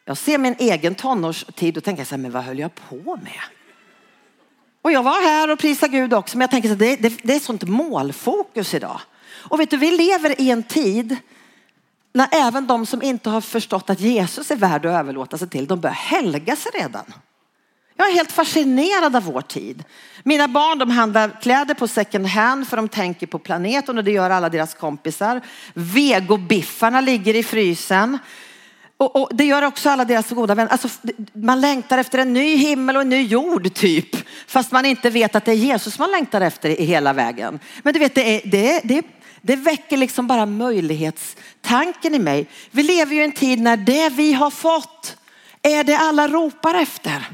[0.05, 3.56] Jag ser min egen tonårstid och tänker så här, men vad höll jag på med?
[4.87, 7.35] Och jag var här och prisade Gud också, men jag tänker att det, det, det
[7.35, 9.01] är sånt målfokus idag.
[9.49, 11.17] Och vet du, vi lever i en tid
[12.13, 15.67] när även de som inte har förstått att Jesus är värd att överlåta sig till,
[15.67, 17.05] de börjar helga sig redan.
[17.97, 19.85] Jag är helt fascinerad av vår tid.
[20.23, 24.13] Mina barn de handlar kläder på second hand för de tänker på planeten och det
[24.13, 25.41] gör alla deras kompisar.
[25.75, 28.19] Vegobiffarna ligger i frysen.
[28.97, 30.73] Och, och, det gör också alla deras goda vänner.
[30.73, 30.89] Alltså,
[31.33, 34.17] man längtar efter en ny himmel och en ny jord typ.
[34.47, 37.61] Fast man inte vet att det är Jesus man längtar efter i hela vägen.
[37.83, 39.03] Men du vet, det, är, det, det,
[39.41, 42.47] det väcker liksom bara möjlighetstanken i mig.
[42.71, 45.17] Vi lever ju i en tid när det vi har fått
[45.63, 47.31] är det alla ropar efter.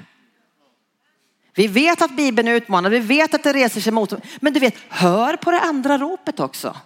[1.55, 4.61] Vi vet att Bibeln är utmanad, vi vet att det reser sig mot Men du
[4.61, 6.77] vet, hör på det andra ropet också.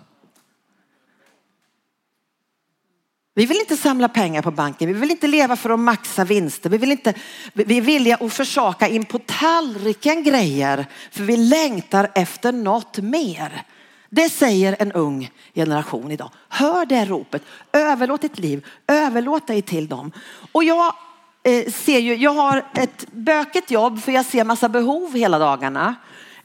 [3.38, 4.88] Vi vill inte samla pengar på banken.
[4.88, 6.70] Vi vill inte leva för att maxa vinster.
[6.70, 7.14] Vi vill inte,
[7.52, 13.62] vi är villiga att försaka in på tallriken grejer för vi längtar efter något mer.
[14.10, 16.30] Det säger en ung generation idag.
[16.48, 17.42] Hör det ropet.
[17.72, 18.66] Överlåt ditt liv.
[18.86, 20.12] Överlåt dig till dem.
[20.52, 20.94] Och jag
[21.42, 25.94] eh, ser ju, jag har ett bökigt jobb för jag ser massa behov hela dagarna.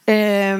[0.05, 0.57] Eh,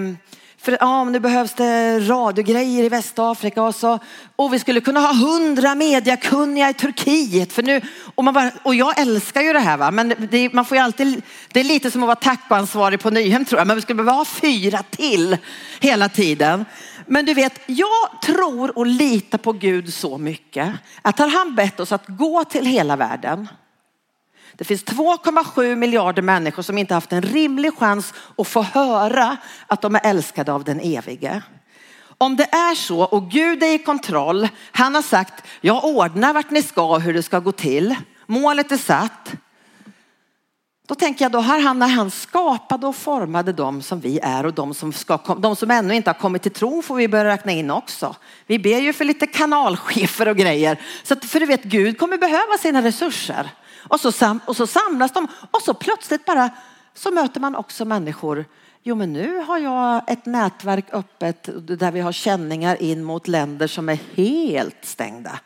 [0.61, 3.99] för ja, nu behövs det radiogrejer i Västafrika och så.
[4.35, 7.53] Och vi skulle kunna ha hundra mediakunniga i Turkiet.
[7.53, 7.81] För nu,
[8.15, 9.91] och, man bara, och jag älskar ju det här va.
[9.91, 11.21] Men det, man får ju alltid,
[11.51, 13.67] det är lite som att vara tacoansvarig på Nyhem tror jag.
[13.67, 15.37] Men vi skulle behöva ha fyra till
[15.79, 16.65] hela tiden.
[17.05, 21.79] Men du vet, jag tror och litar på Gud så mycket att har han bett
[21.79, 23.47] oss att gå till hela världen
[24.55, 29.37] det finns 2,7 miljarder människor som inte haft en rimlig chans att få höra
[29.67, 31.41] att de är älskade av den evige.
[32.17, 36.49] Om det är så och Gud är i kontroll, han har sagt, jag ordnar vart
[36.49, 37.95] ni ska och hur det ska gå till.
[38.25, 39.33] Målet är satt.
[40.87, 44.45] Då tänker jag, då har han när han skapade och formade dem som vi är
[44.45, 47.25] och de som, ska, de som ännu inte har kommit till tro får vi börja
[47.25, 48.15] räkna in också.
[48.47, 50.81] Vi ber ju för lite kanalchefer och grejer.
[51.03, 53.49] Så att, för du vet, Gud kommer behöva sina resurser.
[53.83, 56.49] Och så, sam, och så samlas de och så plötsligt bara
[56.93, 58.45] så möter man också människor.
[58.83, 63.67] Jo men nu har jag ett nätverk öppet där vi har känningar in mot länder
[63.67, 65.39] som är helt stängda.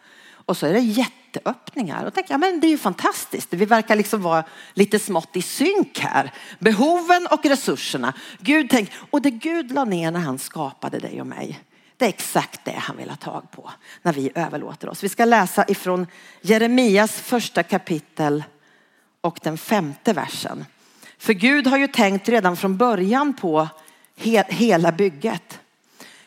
[0.45, 2.05] Och så är det jätteöppningar.
[2.05, 3.53] Och tänker jag, men det är ju fantastiskt.
[3.53, 4.43] Vi verkar liksom vara
[4.73, 6.33] lite smått i synk här.
[6.59, 8.13] Behoven och resurserna.
[8.39, 11.59] Gud tänk, och det Gud la ner när han skapade dig och mig.
[11.97, 15.03] Det är exakt det han vill ha tag på när vi överlåter oss.
[15.03, 16.07] Vi ska läsa ifrån
[16.41, 18.43] Jeremias första kapitel
[19.21, 20.65] och den femte versen.
[21.17, 23.67] För Gud har ju tänkt redan från början på
[24.47, 25.59] hela bygget.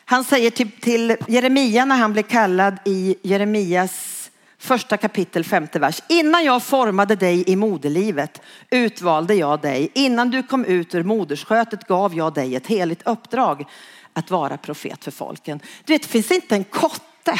[0.05, 6.01] Han säger till, till Jeremia när han blir kallad i Jeremias första kapitel femte vers.
[6.09, 9.91] Innan jag formade dig i moderlivet utvalde jag dig.
[9.93, 13.65] Innan du kom ut ur moderskötet gav jag dig ett heligt uppdrag
[14.13, 15.59] att vara profet för folken.
[15.85, 17.39] Du vet, det finns inte en kotte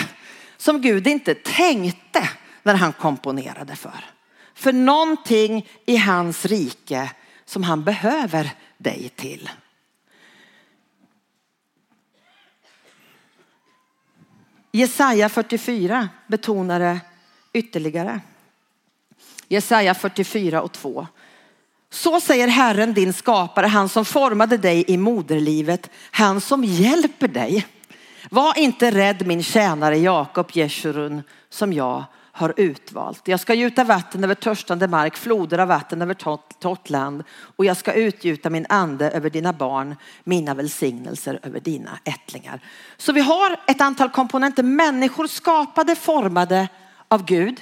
[0.57, 2.29] som Gud inte tänkte
[2.63, 4.05] när han komponerade för.
[4.53, 7.11] För någonting i hans rike
[7.45, 9.49] som han behöver dig till.
[14.71, 16.99] Jesaja 44 betonar det
[17.53, 18.21] ytterligare.
[19.47, 21.07] Jesaja 44 och 2.
[21.91, 27.67] Så säger Herren din skapare, han som formade dig i moderlivet, han som hjälper dig.
[28.29, 33.27] Var inte rädd min tjänare Jakob Jeshurun som jag har utvalt.
[33.27, 36.13] Jag ska gjuta vatten över törstande mark, floder av vatten över
[36.59, 37.23] torrt land
[37.55, 42.59] och jag ska utgjuta min ande över dina barn, mina välsignelser över dina ättlingar.
[42.97, 46.67] Så vi har ett antal komponenter, människor skapade, formade
[47.07, 47.61] av Gud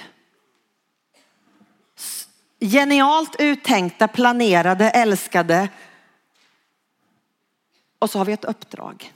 [2.60, 5.68] genialt uttänkta, planerade, älskade.
[7.98, 9.12] Och så har vi ett uppdrag.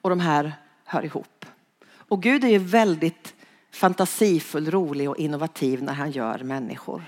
[0.00, 0.52] Och de här
[0.84, 1.44] hör ihop.
[1.90, 3.34] Och Gud är ju väldigt
[3.72, 7.04] fantasifull, rolig och innovativ när han gör människor.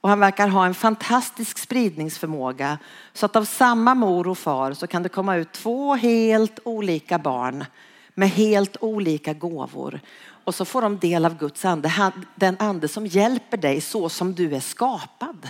[0.00, 2.78] Och han verkar ha en fantastisk spridningsförmåga
[3.12, 7.18] så att av samma mor och far så kan det komma ut två helt olika
[7.18, 7.64] barn
[8.14, 10.00] med helt olika gåvor
[10.46, 14.34] och så får de del av Guds ande, den ande som hjälper dig så som
[14.34, 15.48] du är skapad.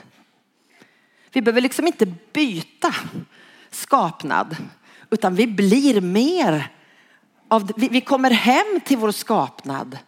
[1.32, 2.94] Vi behöver liksom inte byta
[3.70, 4.56] skapnad,
[5.10, 6.72] utan vi blir mer
[7.48, 9.98] av, vi kommer hem till vår skapnad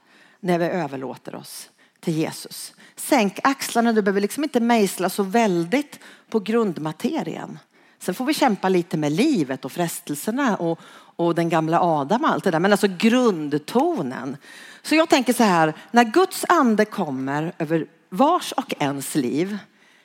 [0.40, 1.70] när vi överlåter oss
[2.00, 2.74] till Jesus.
[2.96, 7.58] Sänk axlarna, du behöver liksom inte mejsla så väldigt på grundmaterien.
[7.98, 10.80] Sen får vi kämpa lite med livet och frestelserna och,
[11.16, 12.58] och den gamla Adam och allt det där.
[12.58, 14.36] Men alltså grundtonen.
[14.82, 19.58] Så jag tänker så här, när Guds ande kommer över vars och ens liv,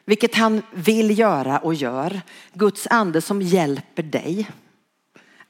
[0.06, 2.22] vilket han vill göra och gör,
[2.54, 4.48] Guds ande som hjälper dig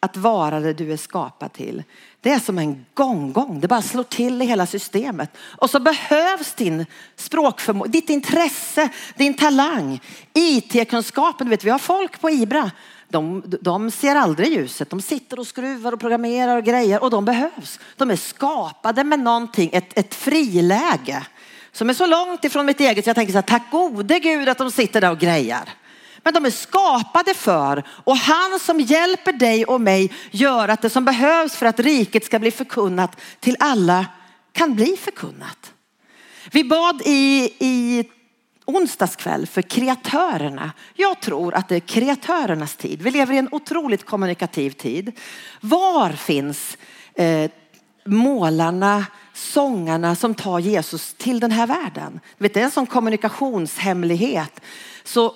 [0.04, 1.84] att vara det du är skapad till.
[2.22, 3.60] Det är som en gånggång.
[3.60, 5.38] Det bara slår till i hela systemet.
[5.38, 10.02] Och så behövs din språkförmåga, ditt intresse, din talang,
[10.34, 11.50] IT-kunskapen.
[11.50, 12.72] vet, vi har folk på Ibra.
[13.14, 14.90] De, de ser aldrig ljuset.
[14.90, 17.80] De sitter och skruvar och programmerar och grejer och de behövs.
[17.98, 21.26] De är skapade med någonting, ett, ett friläge
[21.72, 24.50] som är så långt ifrån mitt eget så jag tänker så här, tack gode Gud
[24.50, 25.70] att de sitter där och grejar.
[26.24, 30.90] Men de är skapade för och han som hjälper dig och mig gör att det
[30.90, 34.06] som behövs för att riket ska bli förkunnat till alla
[34.52, 35.74] kan bli förkunnat.
[36.52, 38.06] Vi bad i, i
[38.66, 40.72] onsdagskväll för kreatörerna.
[40.96, 43.02] Jag tror att det är kreatörernas tid.
[43.02, 45.12] Vi lever i en otroligt kommunikativ tid.
[45.62, 46.78] Var finns
[47.16, 47.52] eh,
[48.06, 52.20] målarna, sångarna som tar Jesus till den här världen?
[52.38, 54.62] Vet, det är en sån kommunikationshemlighet.
[55.04, 55.34] Så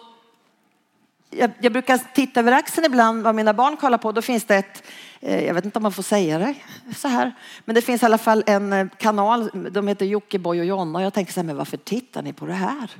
[1.30, 4.12] jag, jag, brukar titta över axeln ibland vad mina barn kollar på.
[4.12, 4.84] Då finns det ett,
[5.20, 6.56] eh, jag vet inte om man får säga det
[6.96, 9.50] så här, men det finns i alla fall en eh, kanal.
[9.72, 12.46] De heter Jockiboi och Jonna och jag tänker så här, men varför tittar ni på
[12.46, 12.92] det här?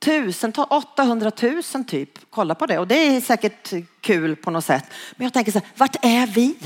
[0.00, 1.32] Tusentals, 800
[1.74, 4.84] 000 typ kollar på det och det är säkert kul på något sätt.
[5.16, 6.56] Men jag tänker så här, vart är vi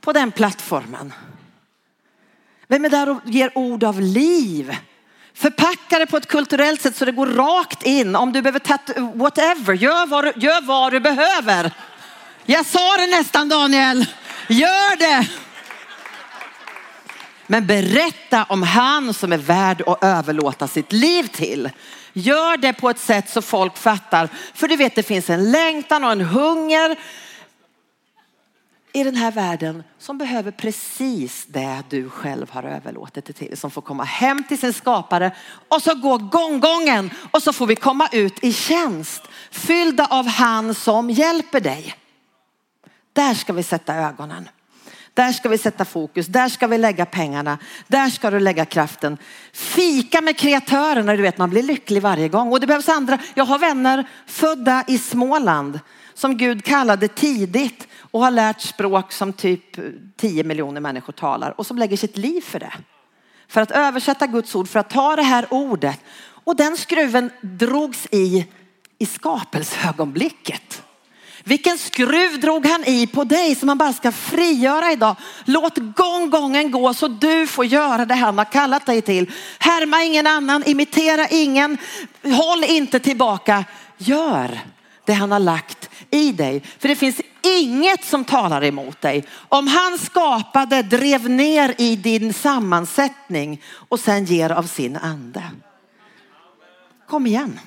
[0.00, 1.12] på den plattformen?
[2.68, 4.76] Vem är där och ger ord av liv?
[5.34, 8.16] Förpacka det på ett kulturellt sätt så det går rakt in.
[8.16, 11.72] Om du behöver tatu- whatever, gör vad, du, gör vad du behöver.
[12.44, 14.06] Jag sa det nästan Daniel.
[14.48, 15.28] Gör det.
[17.46, 21.70] Men berätta om han som är värd att överlåta sitt liv till.
[22.12, 24.28] Gör det på ett sätt så folk fattar.
[24.54, 26.96] För du vet det finns en längtan och en hunger
[28.92, 33.58] i den här världen som behöver precis det du själv har överlåtit det till.
[33.58, 35.32] Som får komma hem till sin skapare
[35.68, 40.74] och så går gånggången och så får vi komma ut i tjänst fyllda av han
[40.74, 41.94] som hjälper dig.
[43.12, 44.48] Där ska vi sätta ögonen.
[45.14, 49.18] Där ska vi sätta fokus, där ska vi lägga pengarna, där ska du lägga kraften.
[49.52, 52.52] Fika med kreatörerna, du vet man blir lycklig varje gång.
[52.52, 55.80] Och det behövs andra, jag har vänner födda i Småland
[56.14, 59.76] som Gud kallade tidigt och har lärt språk som typ
[60.16, 62.72] 10 miljoner människor talar och som lägger sitt liv för det.
[63.48, 66.00] För att översätta Guds ord, för att ta det här ordet.
[66.44, 68.46] Och den skruven drogs i
[68.98, 70.82] i skapelseögonblicket.
[71.44, 75.16] Vilken skruv drog han i på dig som han bara ska frigöra idag.
[75.44, 79.30] Låt gång gången gå så du får göra det han har kallat dig till.
[79.58, 81.78] Härma ingen annan, imitera ingen,
[82.22, 83.64] håll inte tillbaka.
[83.98, 84.60] Gör
[85.04, 86.62] det han har lagt i dig.
[86.78, 89.24] För det finns inget som talar emot dig.
[89.48, 95.42] Om han skapade, drev ner i din sammansättning och sen ger av sin ande.
[97.08, 97.60] Kom igen.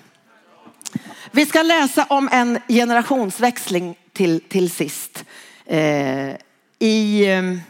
[1.32, 5.26] Vi ska läsa om en generationsväxling till, till sist.
[5.66, 6.36] Eh,
[6.80, 7.62] I ehm,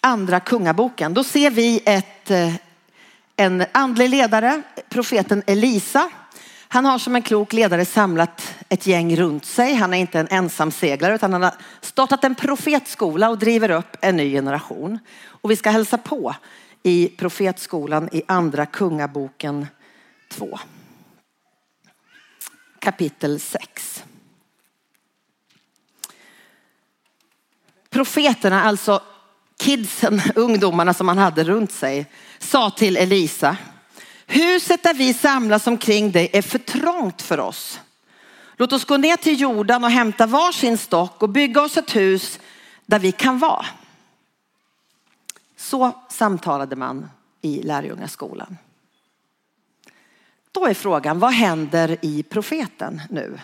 [0.00, 1.14] andra kungaboken.
[1.14, 2.54] Då ser vi ett, eh,
[3.36, 6.10] en andlig ledare, profeten Elisa.
[6.68, 9.74] Han har som en klok ledare samlat ett gäng runt sig.
[9.74, 13.96] Han är inte en ensam seglare utan han har startat en profetskola och driver upp
[14.00, 14.98] en ny generation.
[15.26, 16.34] Och vi ska hälsa på
[16.82, 19.66] i profetskolan i andra kungaboken
[20.30, 20.58] 2
[22.88, 24.04] kapitel 6.
[27.90, 29.02] Profeterna, alltså
[29.58, 32.06] kidsen, ungdomarna som han hade runt sig,
[32.38, 33.56] sa till Elisa,
[34.26, 37.80] huset där vi samlas omkring dig är för trångt för oss.
[38.56, 42.40] Låt oss gå ner till jorden och hämta varsin stock och bygga oss ett hus
[42.86, 43.66] där vi kan vara.
[45.56, 47.10] Så samtalade man
[47.42, 48.56] i lärjungaskolan.
[50.58, 53.40] Då är frågan, vad händer i profeten nu?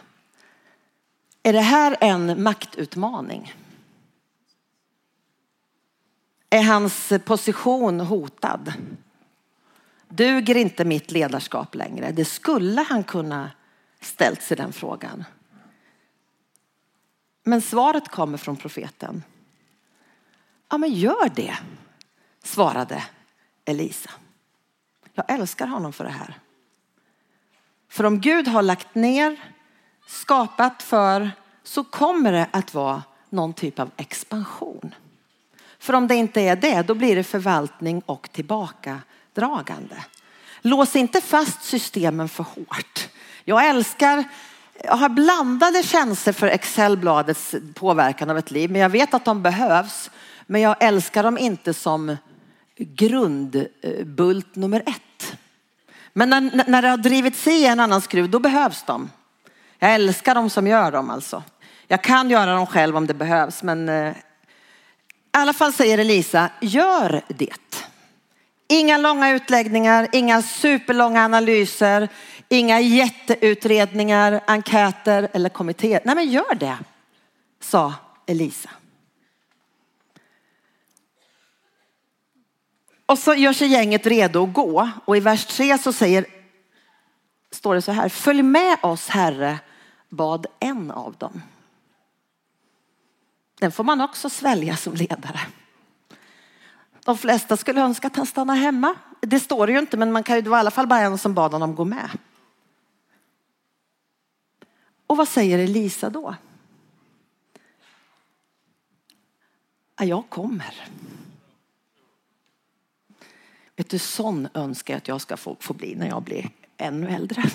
[1.43, 3.55] Är det här en maktutmaning?
[6.51, 8.73] Är hans position hotad?
[10.09, 12.13] Duger inte mitt ledarskap längre?
[12.13, 13.51] Det skulle han kunna
[14.01, 15.25] ställt sig den frågan.
[17.43, 19.23] Men svaret kommer från profeten.
[20.71, 21.59] Ja men gör det,
[22.43, 23.05] svarade
[23.65, 24.11] Elisa.
[25.15, 26.41] Jag älskar honom för det här.
[27.95, 29.37] För om Gud har lagt ner,
[30.07, 31.31] skapat för,
[31.65, 34.95] så kommer det att vara någon typ av expansion.
[35.79, 40.05] För om det inte är det, då blir det förvaltning och tillbakadragande.
[40.61, 43.09] Lås inte fast systemen för hårt.
[43.45, 44.25] Jag älskar,
[44.85, 49.43] jag har blandade känslor för Excelbladets påverkan av ett liv, men jag vet att de
[49.43, 50.11] behövs.
[50.47, 52.17] Men jag älskar dem inte som
[52.77, 55.14] grundbult nummer ett.
[56.17, 59.11] Men när, när det har drivits i en annan skruv, då behövs de.
[59.79, 61.43] Jag älskar de som gör dem alltså.
[61.89, 64.15] Jag kan göra dem själv om det behövs, men eh, i
[65.31, 67.87] alla fall säger Elisa, gör det.
[68.69, 72.09] Inga långa utläggningar, inga superlånga analyser,
[72.49, 76.01] inga jätteutredningar, enkäter eller kommittéer.
[76.05, 76.79] Nej men gör det,
[77.61, 77.95] sa
[78.27, 78.71] Elisa.
[83.07, 86.27] Och så gör sig gänget redo att gå och i vers 3 så säger,
[87.51, 89.59] står det så här, följ med oss Herre,
[90.09, 91.43] bad en av dem.
[93.59, 95.41] Den får man också svälja som ledare.
[97.05, 98.95] De flesta skulle önska att han stannar hemma.
[99.21, 101.01] Det står det ju inte, men man kan ju, det var i alla fall bara
[101.01, 102.11] en som bad honom gå med.
[105.07, 106.35] Och vad säger Elisa då?
[109.97, 110.89] Ja, jag kommer.
[113.77, 117.09] Vet du, sån önskar jag att jag ska få, få bli när jag blir ännu
[117.09, 117.43] äldre.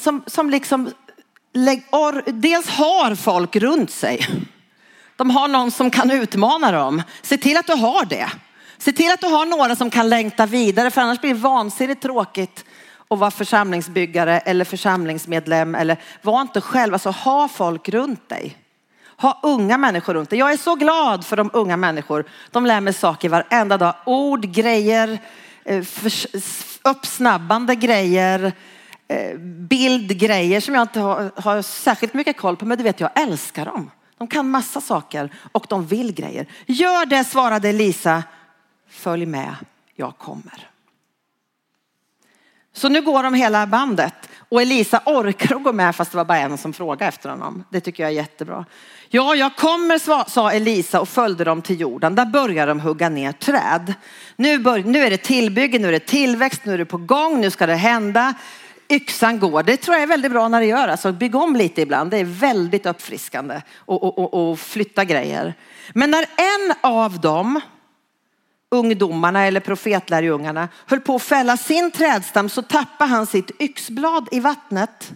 [0.00, 0.90] Som, som liksom
[2.26, 4.26] dels har folk runt sig.
[5.16, 7.02] De har någon som kan utmana dem.
[7.22, 8.30] Se till att du har det.
[8.78, 12.02] Se till att du har några som kan längta vidare för annars blir det vansinnigt
[12.02, 12.64] tråkigt
[13.08, 16.94] att vara församlingsbyggare eller församlingsmedlem eller var inte själv.
[16.94, 18.56] Alltså ha folk runt dig.
[19.24, 20.38] Ha unga människor runt dig.
[20.38, 22.24] Jag är så glad för de unga människor.
[22.50, 23.94] De lär mig saker varenda dag.
[24.06, 25.18] Ord, grejer,
[25.64, 25.84] eh,
[26.82, 28.52] uppsnabbande grejer,
[29.08, 32.66] eh, bildgrejer som jag inte har, har särskilt mycket koll på.
[32.66, 33.90] Men du vet, jag älskar dem.
[34.18, 36.46] De kan massa saker och de vill grejer.
[36.66, 38.22] Gör det, svarade Lisa.
[38.88, 39.54] Följ med,
[39.96, 40.73] jag kommer.
[42.76, 44.14] Så nu går de hela bandet
[44.48, 47.64] och Elisa orkar att gå med fast det var bara en som frågade efter honom.
[47.70, 48.64] Det tycker jag är jättebra.
[49.08, 52.14] Ja, jag kommer, sa Elisa och följde dem till jorden.
[52.14, 53.94] Där börjar de hugga ner träd.
[54.36, 57.40] Nu, bör, nu är det tillbygge, nu är det tillväxt, nu är det på gång,
[57.40, 58.34] nu ska det hända.
[58.88, 59.62] Yxan går.
[59.62, 60.88] Det tror jag är väldigt bra när det gör.
[60.88, 62.10] Alltså bygg om lite ibland.
[62.10, 65.54] Det är väldigt uppfriskande och, och, och, och flytta grejer.
[65.94, 67.60] Men när en av dem
[68.74, 74.40] ungdomarna eller profetlärjungarna höll på att fälla sin trädstam så tappade han sitt yxblad i
[74.40, 75.12] vattnet.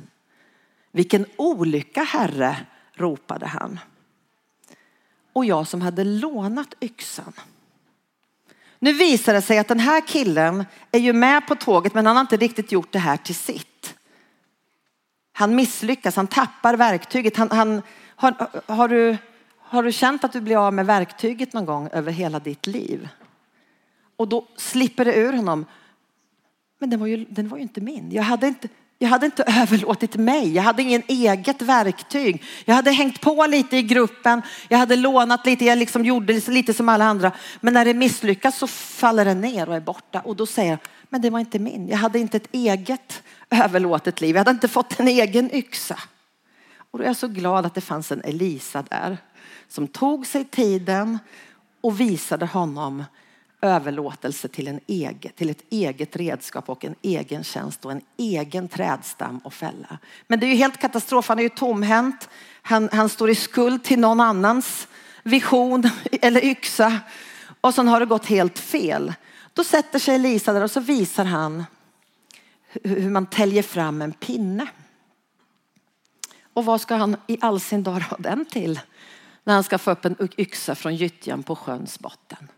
[0.93, 2.57] Vilken olycka herre,
[2.95, 3.81] ropade han.
[5.33, 7.33] Och jag som hade lånat yxan.
[8.79, 12.17] Nu visar det sig att den här killen är ju med på tåget men han
[12.17, 13.95] har inte riktigt gjort det här till sitt.
[15.33, 17.37] Han misslyckas, han tappar verktyget.
[17.37, 17.83] Han, han
[18.17, 19.17] har, har, du,
[19.59, 23.09] har du känt att du blir av med verktyget någon gång över hela ditt liv?
[24.19, 25.67] Och då slipper det ur honom.
[26.79, 28.11] Men den var ju, den var ju inte min.
[28.13, 30.55] Jag hade inte, jag hade inte överlåtit mig.
[30.55, 32.43] Jag hade ingen eget verktyg.
[32.65, 34.43] Jag hade hängt på lite i gruppen.
[34.69, 35.65] Jag hade lånat lite.
[35.65, 37.33] Jag liksom gjorde lite som alla andra.
[37.61, 40.21] Men när det misslyckas så faller den ner och är borta.
[40.21, 41.89] Och då säger jag, men det var inte min.
[41.89, 44.37] Jag hade inte ett eget överlåtet liv.
[44.37, 45.99] Jag hade inte fått en egen yxa.
[46.91, 49.19] Och då är jag så glad att det fanns en Elisa där
[49.69, 51.19] som tog sig tiden
[51.81, 53.05] och visade honom
[53.61, 58.69] överlåtelse till, en eget, till ett eget redskap och en egen tjänst och en egen
[58.69, 59.99] trädstam och fälla.
[60.27, 61.29] Men det är ju helt katastrof.
[61.29, 62.29] Han är ju tomhänt.
[62.63, 64.89] Han, han står i skuld till någon annans
[65.23, 65.91] vision
[66.23, 67.01] eller yxa.
[67.61, 69.15] Och sen har det gått helt fel.
[69.53, 71.65] Då sätter sig Elisa där och så visar han
[72.83, 74.67] hur man täljer fram en pinne.
[76.53, 78.81] Och vad ska han i all sin dag ha den till?
[79.45, 82.49] När han ska få upp en yxa från gyttjan på sjöns botten.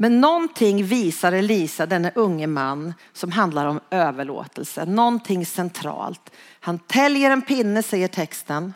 [0.00, 4.84] Men någonting visar Elisa, denne unge man, som handlar om överlåtelse.
[4.84, 6.30] Någonting centralt.
[6.60, 8.74] Han täljer en pinne, säger texten.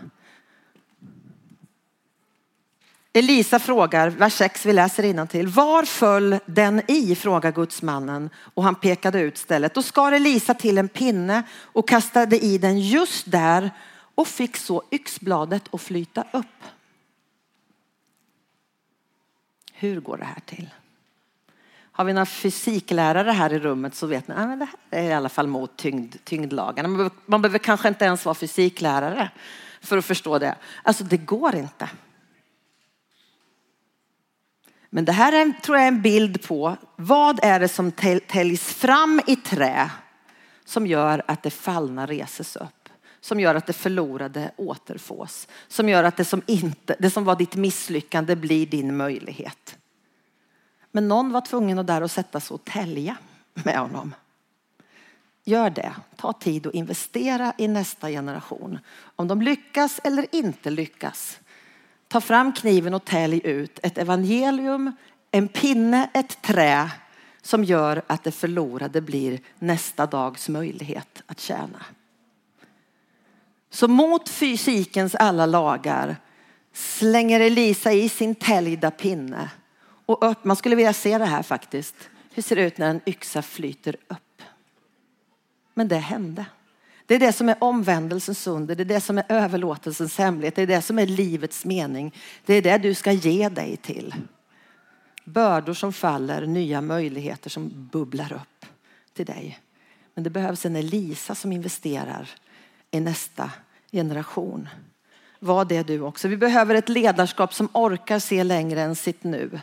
[3.12, 5.48] Elisa frågar, vers 6, vi läser till.
[5.48, 7.14] Var föll den i?
[7.14, 9.74] frågar gudsmannen och han pekade ut stället.
[9.74, 13.70] Då skar Elisa till en pinne och kastade i den just där
[14.14, 16.46] och fick så yxbladet att flyta upp.
[19.72, 20.70] Hur går det här till?
[21.94, 25.10] Har vi några fysiklärare här i rummet så vet ni ah, att det här är
[25.10, 26.88] i alla fall mot tyngd, tyngdlagarna.
[26.88, 29.30] Man behöver, man behöver kanske inte ens vara fysiklärare
[29.80, 30.56] för att förstå det.
[30.82, 31.88] Alltså det går inte.
[34.90, 37.92] Men det här är, tror jag är en bild på vad är det som
[38.26, 39.90] täljs fram i trä
[40.64, 42.88] som gör att det fallna reses upp.
[43.20, 45.48] Som gör att det förlorade återfås.
[45.68, 49.76] Som gör att det som, inte, det som var ditt misslyckande blir din möjlighet.
[50.92, 53.16] Men någon var tvungen att där och sätta sig och tälja
[53.64, 54.14] med honom.
[55.44, 55.92] Gör det.
[56.16, 58.78] Ta tid och investera i nästa generation.
[59.16, 61.38] Om de lyckas eller inte lyckas.
[62.08, 64.92] Ta fram kniven och tälj ut ett evangelium,
[65.30, 66.90] en pinne, ett trä
[67.42, 71.82] som gör att det förlorade blir nästa dags möjlighet att tjäna.
[73.70, 76.16] Så mot fysikens alla lagar
[76.72, 79.50] slänger Elisa i sin täljda pinne
[80.12, 80.44] och upp.
[80.44, 81.94] Man skulle vilja se det här faktiskt.
[82.34, 84.42] Hur ser det ut när en yxa flyter upp?
[85.74, 86.44] Men det hände.
[87.06, 90.62] Det är det som är omvändelsens under, det är det som är överlåtelsens hemlighet, det
[90.62, 92.14] är det som är livets mening.
[92.46, 94.14] Det är det du ska ge dig till.
[95.24, 98.66] Bördor som faller, nya möjligheter som bubblar upp
[99.12, 99.58] till dig.
[100.14, 102.30] Men det behövs en Elisa som investerar
[102.90, 103.50] i nästa
[103.92, 104.68] generation.
[105.38, 106.28] Var det du också.
[106.28, 109.60] Vi behöver ett ledarskap som orkar se längre än sitt nu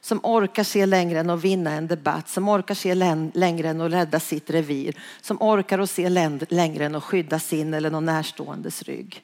[0.00, 2.94] som orkar se längre än att vinna en debatt, som orkar se
[3.34, 6.08] längre än att rädda sitt revir, som orkar att se
[6.48, 9.22] längre än att skydda sin eller någon närståendes rygg.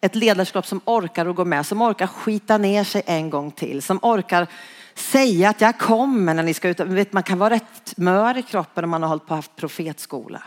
[0.00, 3.82] Ett ledarskap som orkar att gå med, som orkar skita ner sig en gång till,
[3.82, 4.46] som orkar
[4.94, 6.80] säga att jag kommer när ni ska ut.
[6.80, 10.42] Vet, man kan vara rätt mör i kroppen om man har hållit på haft profetskola.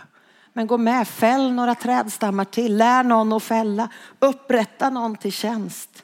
[0.54, 3.90] Men gå med, fäll några trädstammar till, lär någon att fälla,
[4.20, 6.04] upprätta någon till tjänst.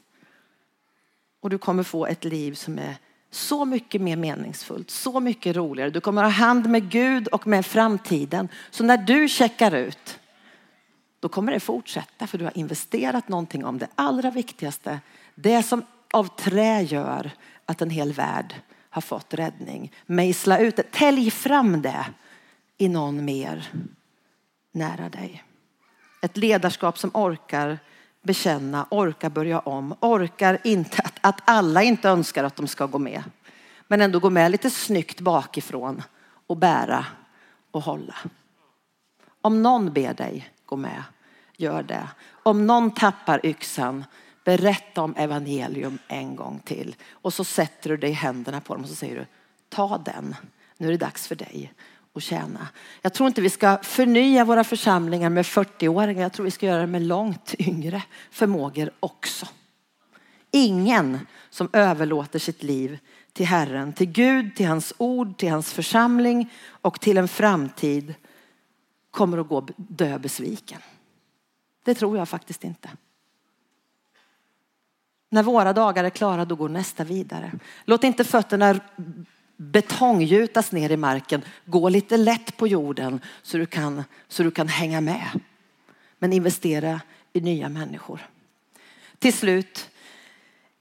[1.41, 2.95] Och du kommer få ett liv som är
[3.31, 5.89] så mycket mer meningsfullt, så mycket roligare.
[5.89, 8.49] Du kommer ha hand med Gud och med framtiden.
[8.69, 10.19] Så när du checkar ut,
[11.19, 14.99] då kommer det fortsätta för du har investerat någonting om det allra viktigaste.
[15.35, 17.31] Det som av trä gör
[17.65, 18.55] att en hel värld
[18.89, 19.91] har fått räddning.
[20.05, 22.05] Mejsla ut det, tälj fram det
[22.77, 23.69] i någon mer
[24.71, 25.43] nära dig.
[26.21, 27.79] Ett ledarskap som orkar
[28.29, 32.99] bekänna, orkar börja om, orkar inte att, att alla inte önskar att de ska gå
[32.99, 33.23] med.
[33.87, 36.01] Men ändå gå med lite snyggt bakifrån
[36.47, 37.05] och bära
[37.71, 38.15] och hålla.
[39.41, 41.03] Om någon ber dig gå med,
[41.57, 42.07] gör det.
[42.43, 44.05] Om någon tappar yxan,
[44.45, 46.95] berätta om evangelium en gång till.
[47.11, 49.25] Och så sätter du dig i händerna på dem och så säger du,
[49.69, 50.35] ta den,
[50.77, 51.73] nu är det dags för dig
[52.19, 52.67] och tjäna.
[53.01, 56.21] Jag tror inte vi ska förnya våra församlingar med 40-åringar.
[56.21, 59.47] Jag tror vi ska göra det med långt yngre förmågor också.
[60.51, 62.99] Ingen som överlåter sitt liv
[63.33, 68.13] till Herren, till Gud, till hans ord, till hans församling och till en framtid
[69.11, 70.81] kommer att gå dö besviken.
[71.83, 72.89] Det tror jag faktiskt inte.
[75.29, 77.51] När våra dagar är klara då går nästa vidare.
[77.85, 78.79] Låt inte fötterna
[79.61, 81.41] betonggjutas ner i marken.
[81.65, 85.39] Gå lite lätt på jorden så du kan, så du kan hänga med.
[86.19, 87.01] Men investera
[87.33, 88.27] i nya människor.
[89.19, 89.89] Till slut,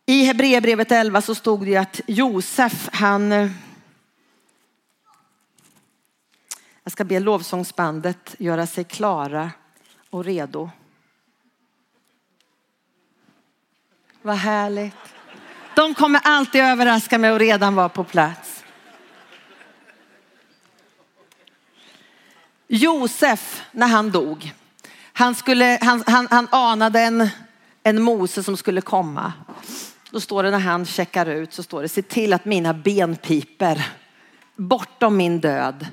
[0.06, 3.50] i Hebreerbrevet 11 så stod det att Josef, han
[6.88, 9.50] Jag ska be lovsångsbandet göra sig klara
[10.10, 10.70] och redo.
[14.22, 14.94] Vad härligt.
[15.74, 18.57] De kommer alltid överraska mig och redan vara på plats.
[22.68, 24.52] Josef, när han dog,
[25.12, 27.28] han, skulle, han, han, han anade en,
[27.82, 29.32] en Mose som skulle komma.
[30.10, 33.86] Då står det när han checkar ut så står det se till att mina benpiper
[34.56, 35.86] bortom min död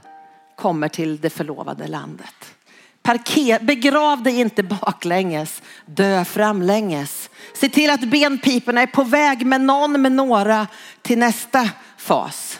[0.55, 2.55] kommer till det förlovade landet.
[3.01, 7.29] Parker, begrav dig inte baklänges, dö framlänges.
[7.53, 10.67] Se till att benpiporna är på väg med någon, med några
[11.01, 12.59] till nästa fas.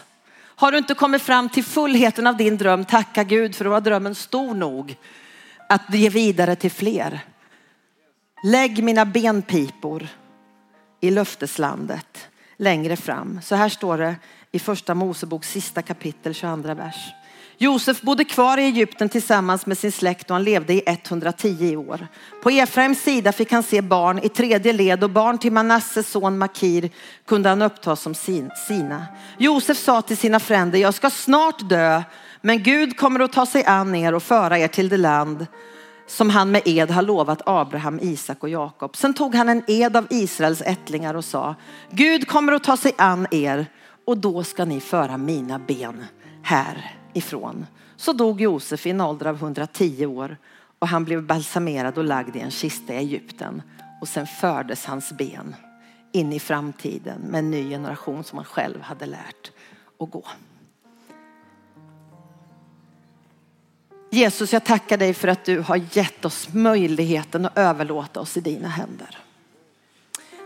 [0.58, 3.80] Har du inte kommit fram till fullheten av din dröm, tacka Gud för då var
[3.80, 4.96] drömmen stor nog
[5.68, 7.20] att ge vidare till fler.
[8.44, 10.08] Lägg mina benpipor
[11.00, 13.40] i löfteslandet längre fram.
[13.42, 14.16] Så här står det
[14.52, 17.12] i första Mosebok sista kapitel 22 vers.
[17.58, 22.08] Josef bodde kvar i Egypten tillsammans med sin släkt och han levde i 110 år.
[22.42, 26.38] På Efraims sida fick han se barn i tredje led och barn till Manasses son
[26.38, 26.90] Makir
[27.26, 29.06] kunde han uppta som sina.
[29.38, 32.02] Josef sa till sina fränder, jag ska snart dö,
[32.40, 35.46] men Gud kommer att ta sig an er och föra er till det land
[36.06, 38.96] som han med ed har lovat Abraham, Isak och Jakob.
[38.96, 41.54] Sen tog han en ed av Israels ättlingar och sa,
[41.90, 43.66] Gud kommer att ta sig an er
[44.06, 46.04] och då ska ni föra mina ben
[46.42, 47.66] här ifrån.
[47.96, 50.36] Så dog Josef i en ålder av 110 år
[50.78, 53.62] och han blev balsamerad och lagd i en kista i Egypten.
[54.00, 55.56] Och sen fördes hans ben
[56.12, 59.50] in i framtiden med en ny generation som han själv hade lärt
[60.00, 60.24] att gå.
[64.10, 68.40] Jesus, jag tackar dig för att du har gett oss möjligheten att överlåta oss i
[68.40, 69.25] dina händer.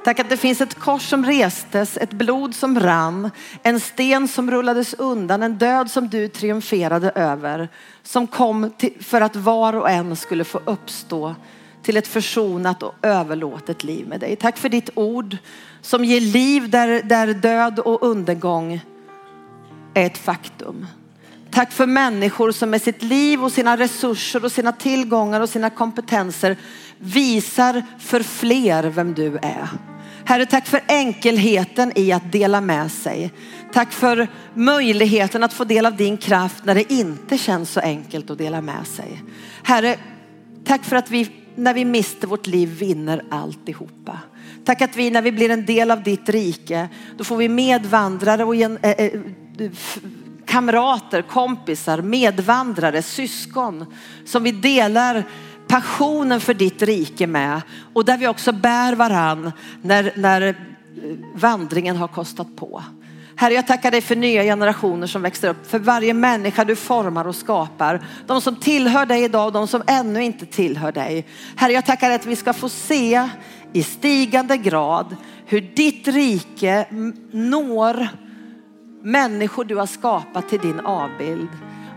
[0.05, 3.31] Tack att det finns ett kors som restes, ett blod som rann,
[3.63, 7.69] en sten som rullades undan, en död som du triumferade över.
[8.03, 11.35] Som kom till, för att var och en skulle få uppstå
[11.83, 14.37] till ett försonat och överlåtet liv med dig.
[14.37, 15.37] Tack för ditt ord
[15.81, 18.81] som ger liv där, där död och undergång
[19.95, 20.87] är ett faktum.
[21.51, 25.71] Tack för människor som med sitt liv och sina resurser och sina tillgångar och sina
[25.71, 26.57] kompetenser
[26.99, 29.69] visar för fler vem du är.
[30.25, 33.33] Herre, tack för enkelheten i att dela med sig.
[33.73, 38.31] Tack för möjligheten att få del av din kraft när det inte känns så enkelt
[38.31, 39.23] att dela med sig.
[39.63, 39.97] Herre,
[40.65, 44.19] tack för att vi när vi mister vårt liv vinner alltihopa.
[44.65, 48.45] Tack att vi när vi blir en del av ditt rike, då får vi medvandrare
[48.45, 49.21] och gen, äh, äh,
[50.51, 53.87] kamrater, kompisar, medvandrare, syskon
[54.27, 55.25] som vi delar
[55.69, 60.55] passionen för ditt rike med och där vi också bär varann när, när eh,
[61.35, 62.83] vandringen har kostat på.
[63.37, 67.27] Herre, jag tackar dig för nya generationer som växer upp, för varje människa du formar
[67.27, 68.01] och skapar.
[68.27, 71.27] De som tillhör dig idag och de som ännu inte tillhör dig.
[71.57, 73.29] Herre, jag tackar dig att vi ska få se
[73.73, 76.87] i stigande grad hur ditt rike
[77.33, 78.09] når
[79.03, 81.49] människor du har skapat till din avbild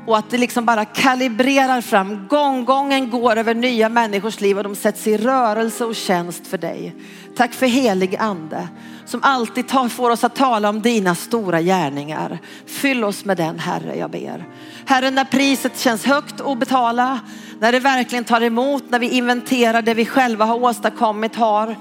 [0.08, 2.28] och att det liksom bara kalibrerar fram.
[2.28, 6.96] Gånggången går över nya människors liv och de sätts i rörelse och tjänst för dig.
[7.36, 8.68] Tack för helig ande
[9.06, 12.40] som alltid tar, får oss att tala om dina stora gärningar.
[12.66, 14.46] Fyll oss med den Herre, jag ber.
[14.86, 17.20] Herre, när priset känns högt att betala,
[17.60, 21.76] när det verkligen tar emot, när vi inventerar det vi själva har åstadkommit, har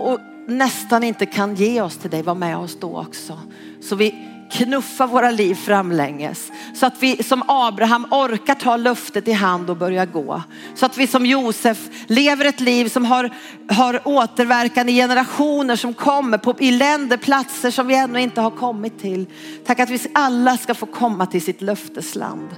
[0.00, 3.38] och nästan inte kan ge oss till dig, var med oss då också.
[3.82, 6.52] Så vi knuffa våra liv framlänges.
[6.74, 10.42] Så att vi som Abraham orkar ta löftet i hand och börja gå.
[10.74, 13.30] Så att vi som Josef lever ett liv som har,
[13.68, 18.50] har återverkan i generationer som kommer på, i länder, platser som vi ännu inte har
[18.50, 19.26] kommit till.
[19.66, 22.48] Tack att vi alla ska få komma till sitt löftesland.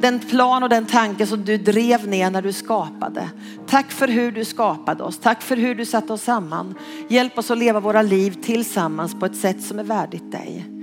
[0.00, 3.30] Den plan och den tanke som du drev ner när du skapade.
[3.66, 5.18] Tack för hur du skapade oss.
[5.18, 6.74] Tack för hur du satte oss samman.
[7.08, 10.73] Hjälp oss att leva våra liv tillsammans på ett sätt som är värdigt dig.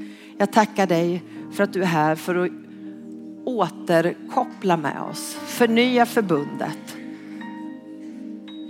[0.41, 2.51] Jag tackar dig för att du är här för att
[3.45, 6.97] återkoppla med oss, förnya förbundet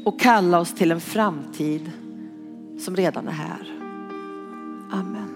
[0.06, 1.92] och kalla oss till en framtid
[2.80, 3.76] som redan är här.
[4.92, 5.31] Amen.